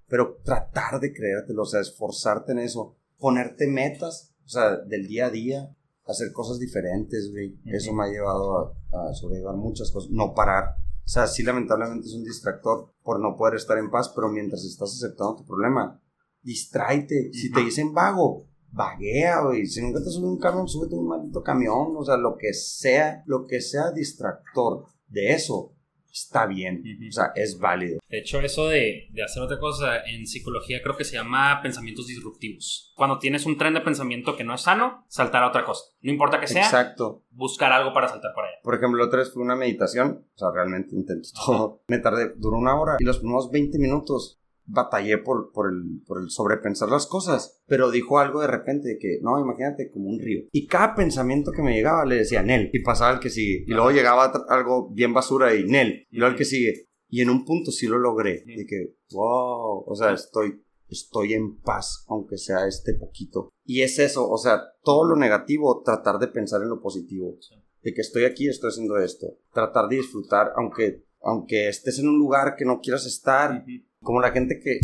[0.08, 5.28] Pero tratar de creértelo, o sea, esforzarte en eso, ponerte metas, o sea, del día
[5.28, 7.60] a día, hacer cosas diferentes, güey.
[7.66, 12.08] Eso me ha llevado a, a sobrellevar muchas cosas, no parar o sea, sí lamentablemente
[12.08, 16.02] es un distractor por no poder estar en paz, pero mientras estás aceptando tu problema,
[16.42, 17.32] distráete.
[17.34, 19.66] Si te dicen vago, vaguea, güey.
[19.66, 21.96] Si nunca te subes un camión, súbete un maldito camión.
[21.98, 25.74] O sea, lo que sea, lo que sea distractor de eso,
[26.14, 28.00] está bien, o sea, es válido.
[28.08, 32.08] De hecho, eso de, de, hacer otra cosa en psicología creo que se llama pensamientos
[32.08, 32.94] disruptivos.
[32.96, 35.86] Cuando tienes un tren de pensamiento que no es sano, saltar a otra cosa.
[36.02, 37.24] No importa que sea, Exacto.
[37.32, 38.58] buscar algo para saltar por allá.
[38.64, 41.84] Por ejemplo, otra vez fue una meditación, o sea, realmente intento todo.
[41.88, 46.22] Me tardé, duró una hora y los primeros 20 minutos batallé por, por, el, por
[46.22, 50.20] el sobrepensar las cosas, pero dijo algo de repente de que, no, imagínate como un
[50.20, 50.44] río.
[50.52, 53.64] Y cada pensamiento que me llegaba le decía Nel, y pasaba el que sigue.
[53.68, 56.88] Y luego llegaba algo bien basura y Nel, y luego el que sigue.
[57.10, 58.44] Y en un punto sí lo logré.
[58.46, 63.50] Y que, wow, o sea, estoy, estoy en paz, aunque sea este poquito.
[63.64, 67.38] Y es eso, o sea, todo lo negativo, tratar de pensar en lo positivo.
[67.82, 69.28] De que estoy aquí, estoy haciendo esto.
[69.54, 73.64] Tratar de disfrutar, aunque, aunque estés en un lugar que no quieras estar.
[74.04, 74.80] Como la gente que,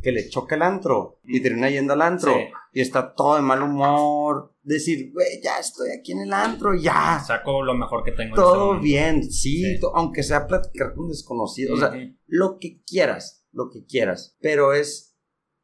[0.00, 2.34] que le choca el antro y termina yendo al antro
[2.72, 4.54] y está todo de mal humor.
[4.62, 7.20] Decir, güey, ya estoy aquí en el antro, ya.
[7.24, 8.34] Saco lo mejor que tengo.
[8.34, 11.92] Todo este bien, sí, aunque sea platicar con desconocidos, o sea,
[12.26, 15.16] lo que quieras, lo que quieras, pero es,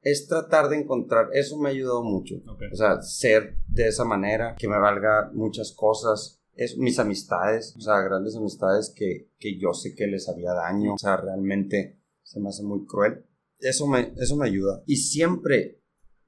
[0.02, 2.36] es tratar de encontrar, eso me ha ayudado mucho.
[2.72, 7.80] O sea, ser de esa manera, que me valga muchas cosas, es mis amistades, o
[7.80, 11.97] sea, grandes amistades que, que yo sé que les haría daño, o sea, realmente
[12.28, 13.24] se me hace muy cruel.
[13.58, 14.82] Eso me, eso me ayuda.
[14.86, 15.80] Y siempre,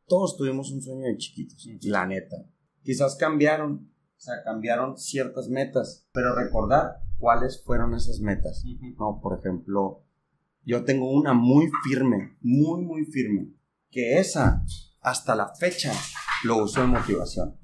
[0.06, 2.36] todos tuvimos un sueño de chiquitos, la neta.
[2.82, 8.64] Quizás cambiaron, o sea, cambiaron ciertas metas, pero recordar cuáles fueron esas metas.
[8.98, 10.02] No, por ejemplo,
[10.64, 13.52] yo tengo una muy firme, muy, muy firme,
[13.90, 14.64] que esa,
[15.02, 15.92] hasta la fecha,
[16.44, 17.58] lo uso de motivación.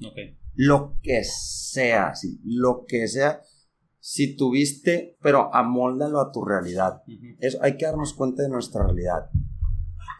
[0.54, 3.40] Lo que sea, sí, lo que sea
[4.08, 7.02] si tuviste, pero amóldalo a tu realidad.
[7.40, 9.30] Eso, hay que darnos cuenta de nuestra realidad.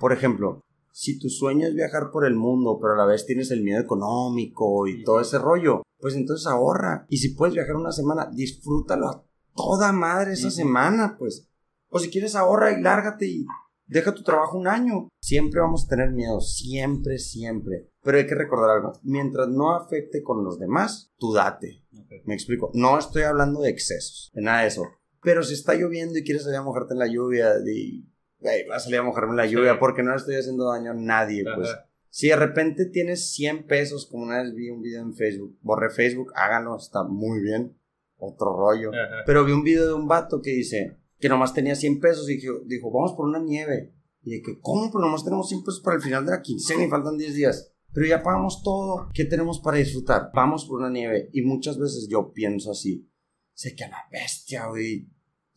[0.01, 0.61] Por ejemplo,
[0.91, 3.81] si tu sueño es viajar por el mundo, pero a la vez tienes el miedo
[3.81, 7.07] económico y todo ese rollo, pues entonces ahorra.
[7.09, 9.25] Y si puedes viajar una semana, disfrútalo a
[9.55, 11.49] toda madre esa semana, pues.
[11.89, 13.47] O si quieres ahorra y lárgate y
[13.87, 15.09] deja tu trabajo un año.
[15.21, 17.91] Siempre vamos a tener miedo, siempre, siempre.
[18.03, 21.85] Pero hay que recordar algo, mientras no afecte con los demás, tú date.
[22.25, 24.85] Me explico, no estoy hablando de excesos, de nada de eso.
[25.23, 28.09] Pero si está lloviendo y quieres salir a mojarte en la lluvia, di,
[28.39, 30.93] güey, vas a salir a mojarme en la lluvia porque no le estoy haciendo daño
[30.93, 31.69] a nadie, pues.
[32.11, 35.91] Si de repente tienes 100 pesos, como una vez vi un video en Facebook, borré
[35.91, 37.77] Facebook, háganlo, está muy bien,
[38.17, 38.91] otro rollo.
[39.27, 42.37] Pero vi un video de un vato que dice que nomás tenía 100 pesos y
[42.37, 43.95] dijo, dijo vamos por una nieve.
[44.23, 44.91] Y de que, ¿cómo?
[44.91, 47.73] Pero nomás tenemos 100 pesos para el final de la quincena y faltan 10 días.
[47.93, 49.09] Pero ya pagamos todo.
[49.15, 50.31] ¿Qué tenemos para disfrutar?
[50.35, 51.31] Vamos por una nieve.
[51.33, 53.09] Y muchas veces yo pienso así.
[53.55, 55.09] Sé que a la bestia, güey.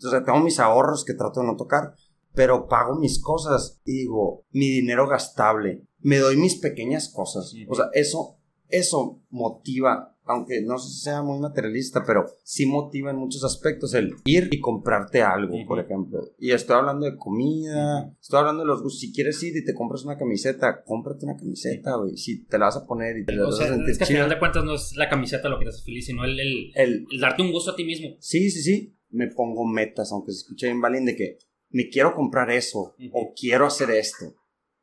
[0.01, 1.95] O sea, tengo mis ahorros que trato de no tocar.
[2.33, 3.81] Pero pago mis cosas.
[3.83, 5.85] Y digo, mi dinero gastable.
[5.97, 7.53] Me doy mis pequeñas cosas.
[7.67, 8.39] O sea, eso,
[8.69, 14.47] eso motiva aunque no sea muy materialista, pero sí motiva en muchos aspectos el ir
[14.51, 16.19] y comprarte algo, por ejemplo.
[16.37, 18.99] Y estoy hablando de comida, estoy hablando de los gustos.
[18.99, 22.15] Si quieres ir y te compras una camiseta, cómprate una camiseta, güey.
[22.15, 24.07] Si te la vas a poner y te la vas a sentir es que al
[24.07, 26.39] final de cuentas no es la camiseta lo que te hace feliz, sino el,
[26.75, 28.15] el, darte un gusto a ti mismo.
[28.19, 28.95] Sí, sí, sí.
[29.09, 31.39] Me pongo metas, aunque se escuche bien Balín, de que
[31.71, 34.35] me quiero comprar eso o quiero hacer esto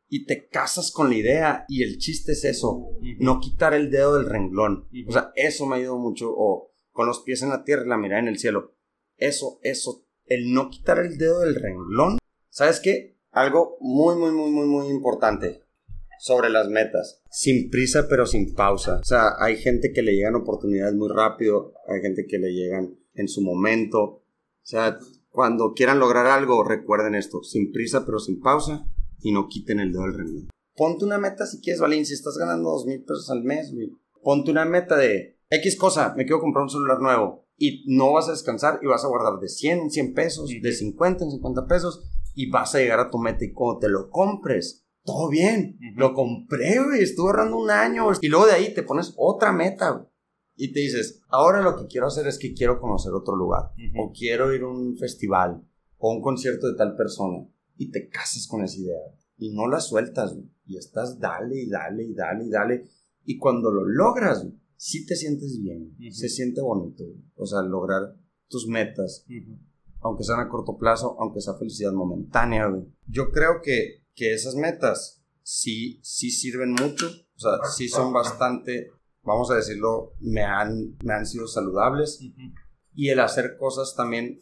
[0.08, 4.16] y te casas con la idea y el chiste es eso, no quitar el dedo
[4.16, 4.88] del renglón.
[5.06, 7.88] O sea, eso me ha ayudado mucho, o con los pies en la tierra y
[7.88, 8.74] la mirada en el cielo.
[9.16, 12.18] Eso, eso, el no quitar el dedo del renglón.
[12.48, 13.18] ¿Sabes qué?
[13.32, 15.64] Algo muy, muy, muy, muy, muy importante
[16.18, 17.22] sobre las metas.
[17.30, 19.00] Sin prisa pero sin pausa.
[19.00, 22.98] O sea, hay gente que le llegan oportunidades muy rápido, hay gente que le llegan
[23.14, 24.00] en su momento.
[24.00, 24.22] O
[24.62, 24.98] sea,
[25.28, 28.86] cuando quieran lograr algo, recuerden esto, sin prisa pero sin pausa
[29.20, 30.48] y no quiten el dedo del renglón.
[30.76, 33.72] Ponte una meta si quieres, Valín, si estás ganando dos mil pesos al mes,
[34.22, 37.46] Ponte una meta de X cosa, me quiero comprar un celular nuevo.
[37.56, 40.72] Y no vas a descansar y vas a guardar de 100 en 100 pesos, de
[40.72, 42.04] 50 en 50 pesos
[42.34, 46.12] y vas a llegar a tu meta y cuando te lo compres, todo bien, lo
[46.12, 50.06] compré, güey, estuve ahorrando un año y luego de ahí te pones otra meta,
[50.54, 54.12] Y te dices, ahora lo que quiero hacer es que quiero conocer otro lugar, o
[54.12, 55.62] quiero ir a un festival,
[55.98, 57.46] o un concierto de tal persona
[57.76, 58.98] y te casas con esa idea
[59.36, 62.88] y no la sueltas y estás dale y dale y dale y dale
[63.24, 64.46] y cuando lo logras
[64.76, 67.04] sí te sientes bien, se siente bonito,
[67.34, 68.14] o sea, lograr
[68.48, 69.26] tus metas,
[70.00, 72.70] aunque sean a corto plazo, aunque sea felicidad momentánea,
[73.06, 78.90] Yo creo que, que esas metas sí, sí sirven mucho, o sea, sí son bastante,
[79.22, 82.20] vamos a decirlo, me han, me han sido saludables.
[82.92, 84.38] Y el hacer cosas también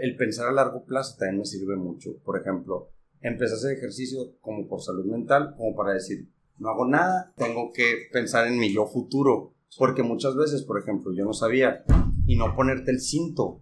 [0.00, 2.16] el pensar a largo plazo también me sirve mucho.
[2.24, 6.28] Por ejemplo, empecé a hacer ejercicio como por salud mental, como para decir,
[6.58, 9.54] no hago nada, tengo que pensar en mi yo futuro.
[9.76, 11.84] Porque muchas veces, por ejemplo, yo no sabía,
[12.26, 13.60] y no ponerte el cinto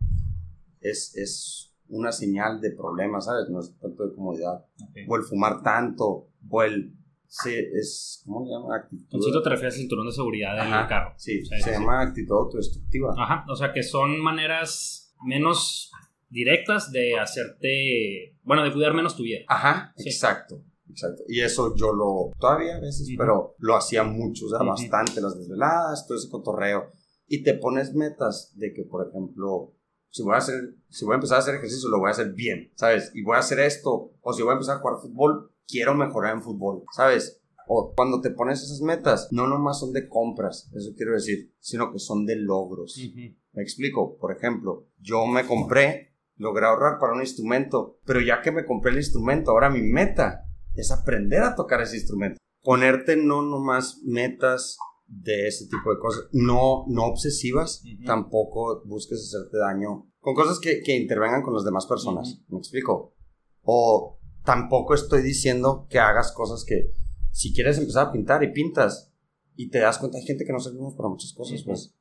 [0.80, 3.48] es, es una señal de problema, ¿sabes?
[3.48, 4.64] No es tanto de comodidad.
[5.08, 6.94] O el fumar tanto, o el...
[7.28, 8.76] Sí, es, ¿cómo se llama?
[8.76, 9.20] Actitud.
[9.20, 11.12] cinto te refieres al cinturón de seguridad del carro.
[11.16, 13.14] Sí, se llama actitud autodestructiva.
[13.18, 15.90] Ajá, o sea que son maneras menos
[16.28, 19.40] directas de hacerte, bueno, de cuidar menos tu vida.
[19.48, 20.62] Ajá, exacto.
[20.88, 21.24] Exacto.
[21.28, 25.36] Y eso yo lo, todavía a veces, pero lo hacía mucho, o sea, bastante, las
[25.36, 26.90] desveladas, todo ese cotorreo.
[27.26, 29.74] Y te pones metas de que, por ejemplo,
[30.10, 32.32] si voy a hacer, si voy a empezar a hacer ejercicio, lo voy a hacer
[32.32, 33.10] bien, ¿sabes?
[33.14, 36.34] Y voy a hacer esto, o si voy a empezar a jugar fútbol, quiero mejorar
[36.34, 37.42] en fútbol, ¿sabes?
[37.68, 41.92] O cuando te pones esas metas, no nomás son de compras, eso quiero decir, sino
[41.92, 42.96] que son de logros.
[43.52, 48.52] Me explico, por ejemplo, yo me compré logré ahorrar para un instrumento, pero ya que
[48.52, 52.38] me compré el instrumento, ahora mi meta es aprender a tocar ese instrumento.
[52.62, 54.76] Ponerte no nomás metas
[55.06, 60.82] de ese tipo de cosas, no, no obsesivas, tampoco busques hacerte daño con cosas que,
[60.82, 63.14] que intervengan con las demás personas, ¿me explico?
[63.62, 66.92] O tampoco estoy diciendo que hagas cosas que
[67.30, 69.12] si quieres empezar a pintar y pintas
[69.54, 71.94] y te das cuenta hay gente que no servimos para muchas cosas, pues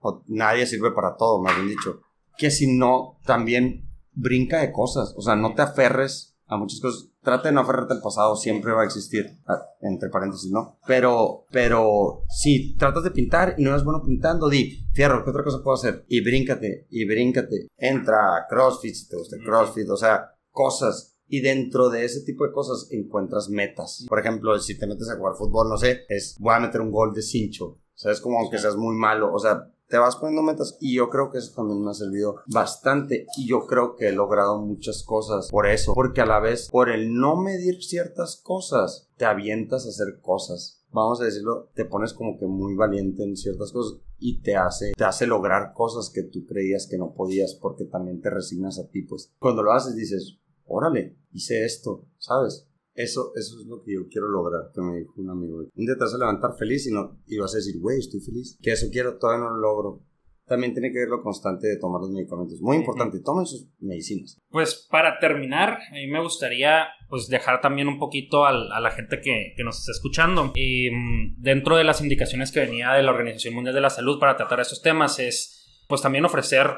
[0.00, 2.02] o nadie sirve para todo, me habían dicho
[2.36, 5.14] que si no, también brinca de cosas.
[5.16, 7.08] O sea, no te aferres a muchas cosas.
[7.22, 9.38] Trata de no aferrarte al pasado, siempre va a existir.
[9.46, 10.78] Ah, entre paréntesis, ¿no?
[10.86, 15.44] Pero, pero, si tratas de pintar y no eres bueno pintando, di, fierro, ¿qué otra
[15.44, 16.04] cosa puedo hacer?
[16.08, 17.68] Y bríncate, y bríncate.
[17.76, 21.16] Entra a CrossFit si te gusta CrossFit, o sea, cosas.
[21.28, 24.04] Y dentro de ese tipo de cosas encuentras metas.
[24.08, 26.90] Por ejemplo, si te metes a jugar fútbol, no sé, es voy a meter un
[26.90, 27.64] gol de cincho.
[27.64, 29.32] O sea, es como aunque seas muy malo.
[29.32, 32.36] O sea, te vas poniendo metas y yo creo que eso también me ha servido
[32.46, 36.70] bastante y yo creo que he logrado muchas cosas por eso, porque a la vez
[36.70, 40.82] por el no medir ciertas cosas te avientas a hacer cosas.
[40.92, 44.92] Vamos a decirlo, te pones como que muy valiente en ciertas cosas y te hace,
[44.96, 48.88] te hace lograr cosas que tú creías que no podías porque también te resignas a
[48.88, 49.30] ti, pues.
[49.38, 52.66] Cuando lo haces dices, órale, hice esto, ¿sabes?
[52.94, 55.58] Eso, eso es lo que yo quiero lograr, que me dijo un amigo.
[55.58, 58.20] Un día te vas a levantar feliz y, no, y vas a decir, güey, estoy
[58.20, 58.58] feliz.
[58.60, 60.04] Que eso quiero, todavía no lo logro.
[60.46, 62.60] también tiene que ver lo constante de tomar los medicamentos.
[62.60, 64.38] Muy importante, tomen sus medicinas.
[64.50, 69.20] Pues para terminar, a mí me gustaría pues dejar también un poquito a la gente
[69.22, 70.52] que, nos está escuchando.
[70.54, 74.18] Y mm, dentro de las indicaciones que venía de la Organización Mundial de la Salud
[74.18, 75.61] para tratar estos temas es
[75.92, 76.70] pues también ofrecer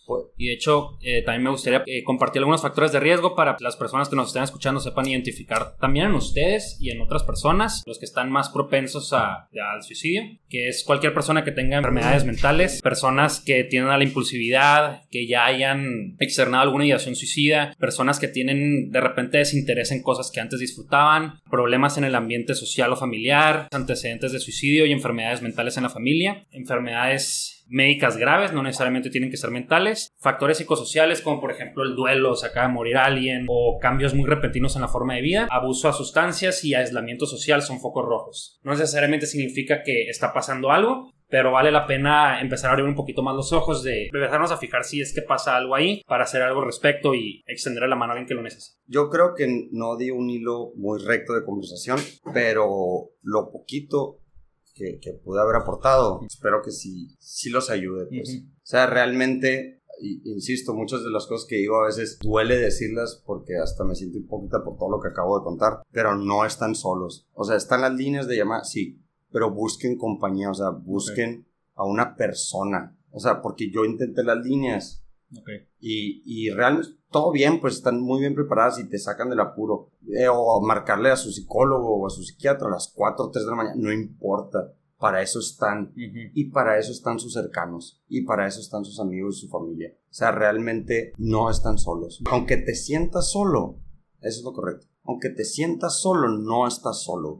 [0.05, 3.55] Pues, y de hecho, eh, también me gustaría eh, compartir algunos factores de riesgo para
[3.55, 7.23] que las personas que nos estén escuchando sepan identificar también en ustedes y en otras
[7.23, 11.77] personas los que están más propensos a, al suicidio, que es cualquier persona que tenga
[11.77, 18.19] enfermedades mentales, personas que tienen la impulsividad, que ya hayan externado alguna ideación suicida, personas
[18.19, 22.91] que tienen de repente desinterés en cosas que antes disfrutaban, problemas en el ambiente social
[22.91, 28.63] o familiar, antecedentes de suicidio y enfermedades mentales en la familia, enfermedades médicas graves, no
[28.63, 32.73] necesariamente tienen que ser mentales, factores psicosociales como por ejemplo el duelo, se acaba de
[32.73, 36.73] morir alguien o cambios muy repentinos en la forma de vida, abuso a sustancias y
[36.73, 38.59] aislamiento social son focos rojos.
[38.63, 42.95] No necesariamente significa que está pasando algo, pero vale la pena empezar a abrir un
[42.95, 46.23] poquito más los ojos de empezarnos a fijar si es que pasa algo ahí para
[46.23, 48.79] hacer algo al respecto y extender la mano a alguien que lo necesite.
[48.87, 51.99] Yo creo que no di un hilo muy recto de conversación,
[52.33, 54.19] pero lo poquito
[54.75, 56.21] que, que pude haber aportado.
[56.27, 58.43] Espero que sí, sí los ayude, pues.
[58.43, 63.55] O sea, realmente, insisto, muchas de las cosas que digo a veces duele decirlas porque
[63.55, 67.27] hasta me siento hipócrita por todo lo que acabo de contar, pero no están solos.
[67.33, 69.01] O sea, están las líneas de llamada, sí,
[69.31, 72.97] pero busquen compañía, o sea, busquen a una persona.
[73.11, 75.01] O sea, porque yo intenté las líneas.
[75.79, 79.89] Y, y realmente todo bien, pues están muy bien preparadas y te sacan del apuro.
[80.09, 83.45] Eh, o marcarle a su psicólogo o a su psiquiatra a las 4 o 3
[83.45, 84.73] de la mañana, no importa.
[84.97, 85.93] Para eso están.
[85.95, 88.03] Y para eso están sus cercanos.
[88.09, 89.93] Y para eso están sus amigos y su familia.
[89.93, 92.21] O sea, realmente no están solos.
[92.29, 93.79] Aunque te sientas solo,
[94.19, 94.87] eso es lo correcto.
[95.05, 97.37] Aunque te sientas solo, no estás solo.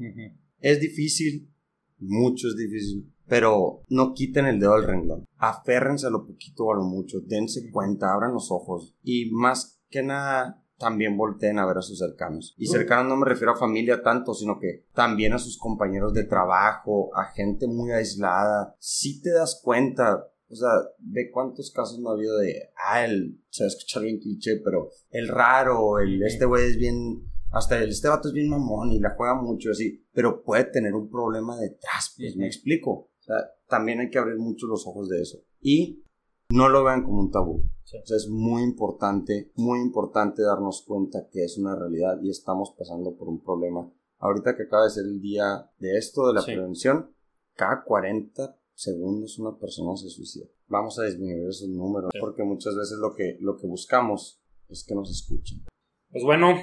[0.61, 1.53] Es difícil,
[1.99, 5.25] mucho es difícil, pero no quiten el dedo del renglón.
[5.37, 7.19] Aférrense a lo poquito o a lo mucho.
[7.21, 8.95] Dense cuenta, abran los ojos.
[9.01, 12.53] Y más que nada, también volteen a ver a sus cercanos.
[12.57, 16.25] Y cercanos no me refiero a familia tanto, sino que también a sus compañeros de
[16.25, 18.75] trabajo, a gente muy aislada.
[18.79, 20.69] Si te das cuenta, o sea,
[20.99, 24.57] ve cuántos casos no ha habido de, ah, el, se va a escuchar bien cliché,
[24.63, 28.91] pero el raro, el, este güey es bien, hasta el, este vato es bien mamón
[28.91, 33.09] y la juega mucho así, pero puede tener un problema detrás, pues me explico.
[33.25, 35.39] O sea, también hay que abrir mucho los ojos de eso.
[35.59, 36.03] Y
[36.49, 37.55] no lo vean como un tabú.
[37.55, 42.75] O sea, es muy importante, muy importante darnos cuenta que es una realidad y estamos
[42.77, 43.91] pasando por un problema.
[44.19, 47.15] Ahorita que acaba de ser el día de esto, de la prevención,
[47.55, 50.45] cada 40 segundos una persona se suicida.
[50.67, 54.93] Vamos a disminuir esos números porque muchas veces lo que, lo que buscamos es que
[54.93, 55.65] nos escuchen.
[56.11, 56.55] Pues bueno,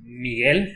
[0.00, 0.72] Miguel,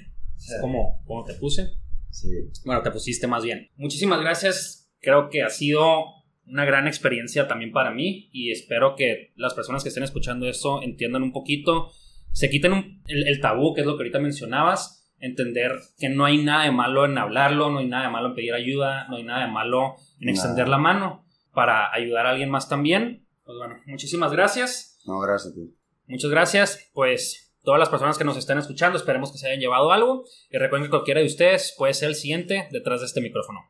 [0.61, 1.71] como, como te puse.
[2.11, 2.29] Sí.
[2.65, 3.69] Bueno, te pusiste más bien.
[3.77, 6.05] Muchísimas gracias creo que ha sido
[6.47, 10.83] una gran experiencia también para mí y espero que las personas que estén escuchando esto
[10.83, 11.91] entiendan un poquito,
[12.33, 16.65] se quiten el, tabú, que es lo que ahorita mencionabas, entender que no hay nada
[16.65, 19.47] de malo en hablarlo, no hay nada de malo en pedir ayuda, no hay nada
[19.47, 23.27] de malo en extender la mano para ayudar a alguien más también.
[23.45, 25.01] Pues bueno, muchísimas gracias.
[25.07, 25.75] No, gracias a ti.
[26.07, 26.91] Muchas gracias.
[26.93, 30.25] Pues todas las personas que nos están escuchando, esperemos que se hayan llevado algo.
[30.51, 33.61] Y recuerden que cualquiera de ustedes puede ser el siguiente detrás de este micrófono.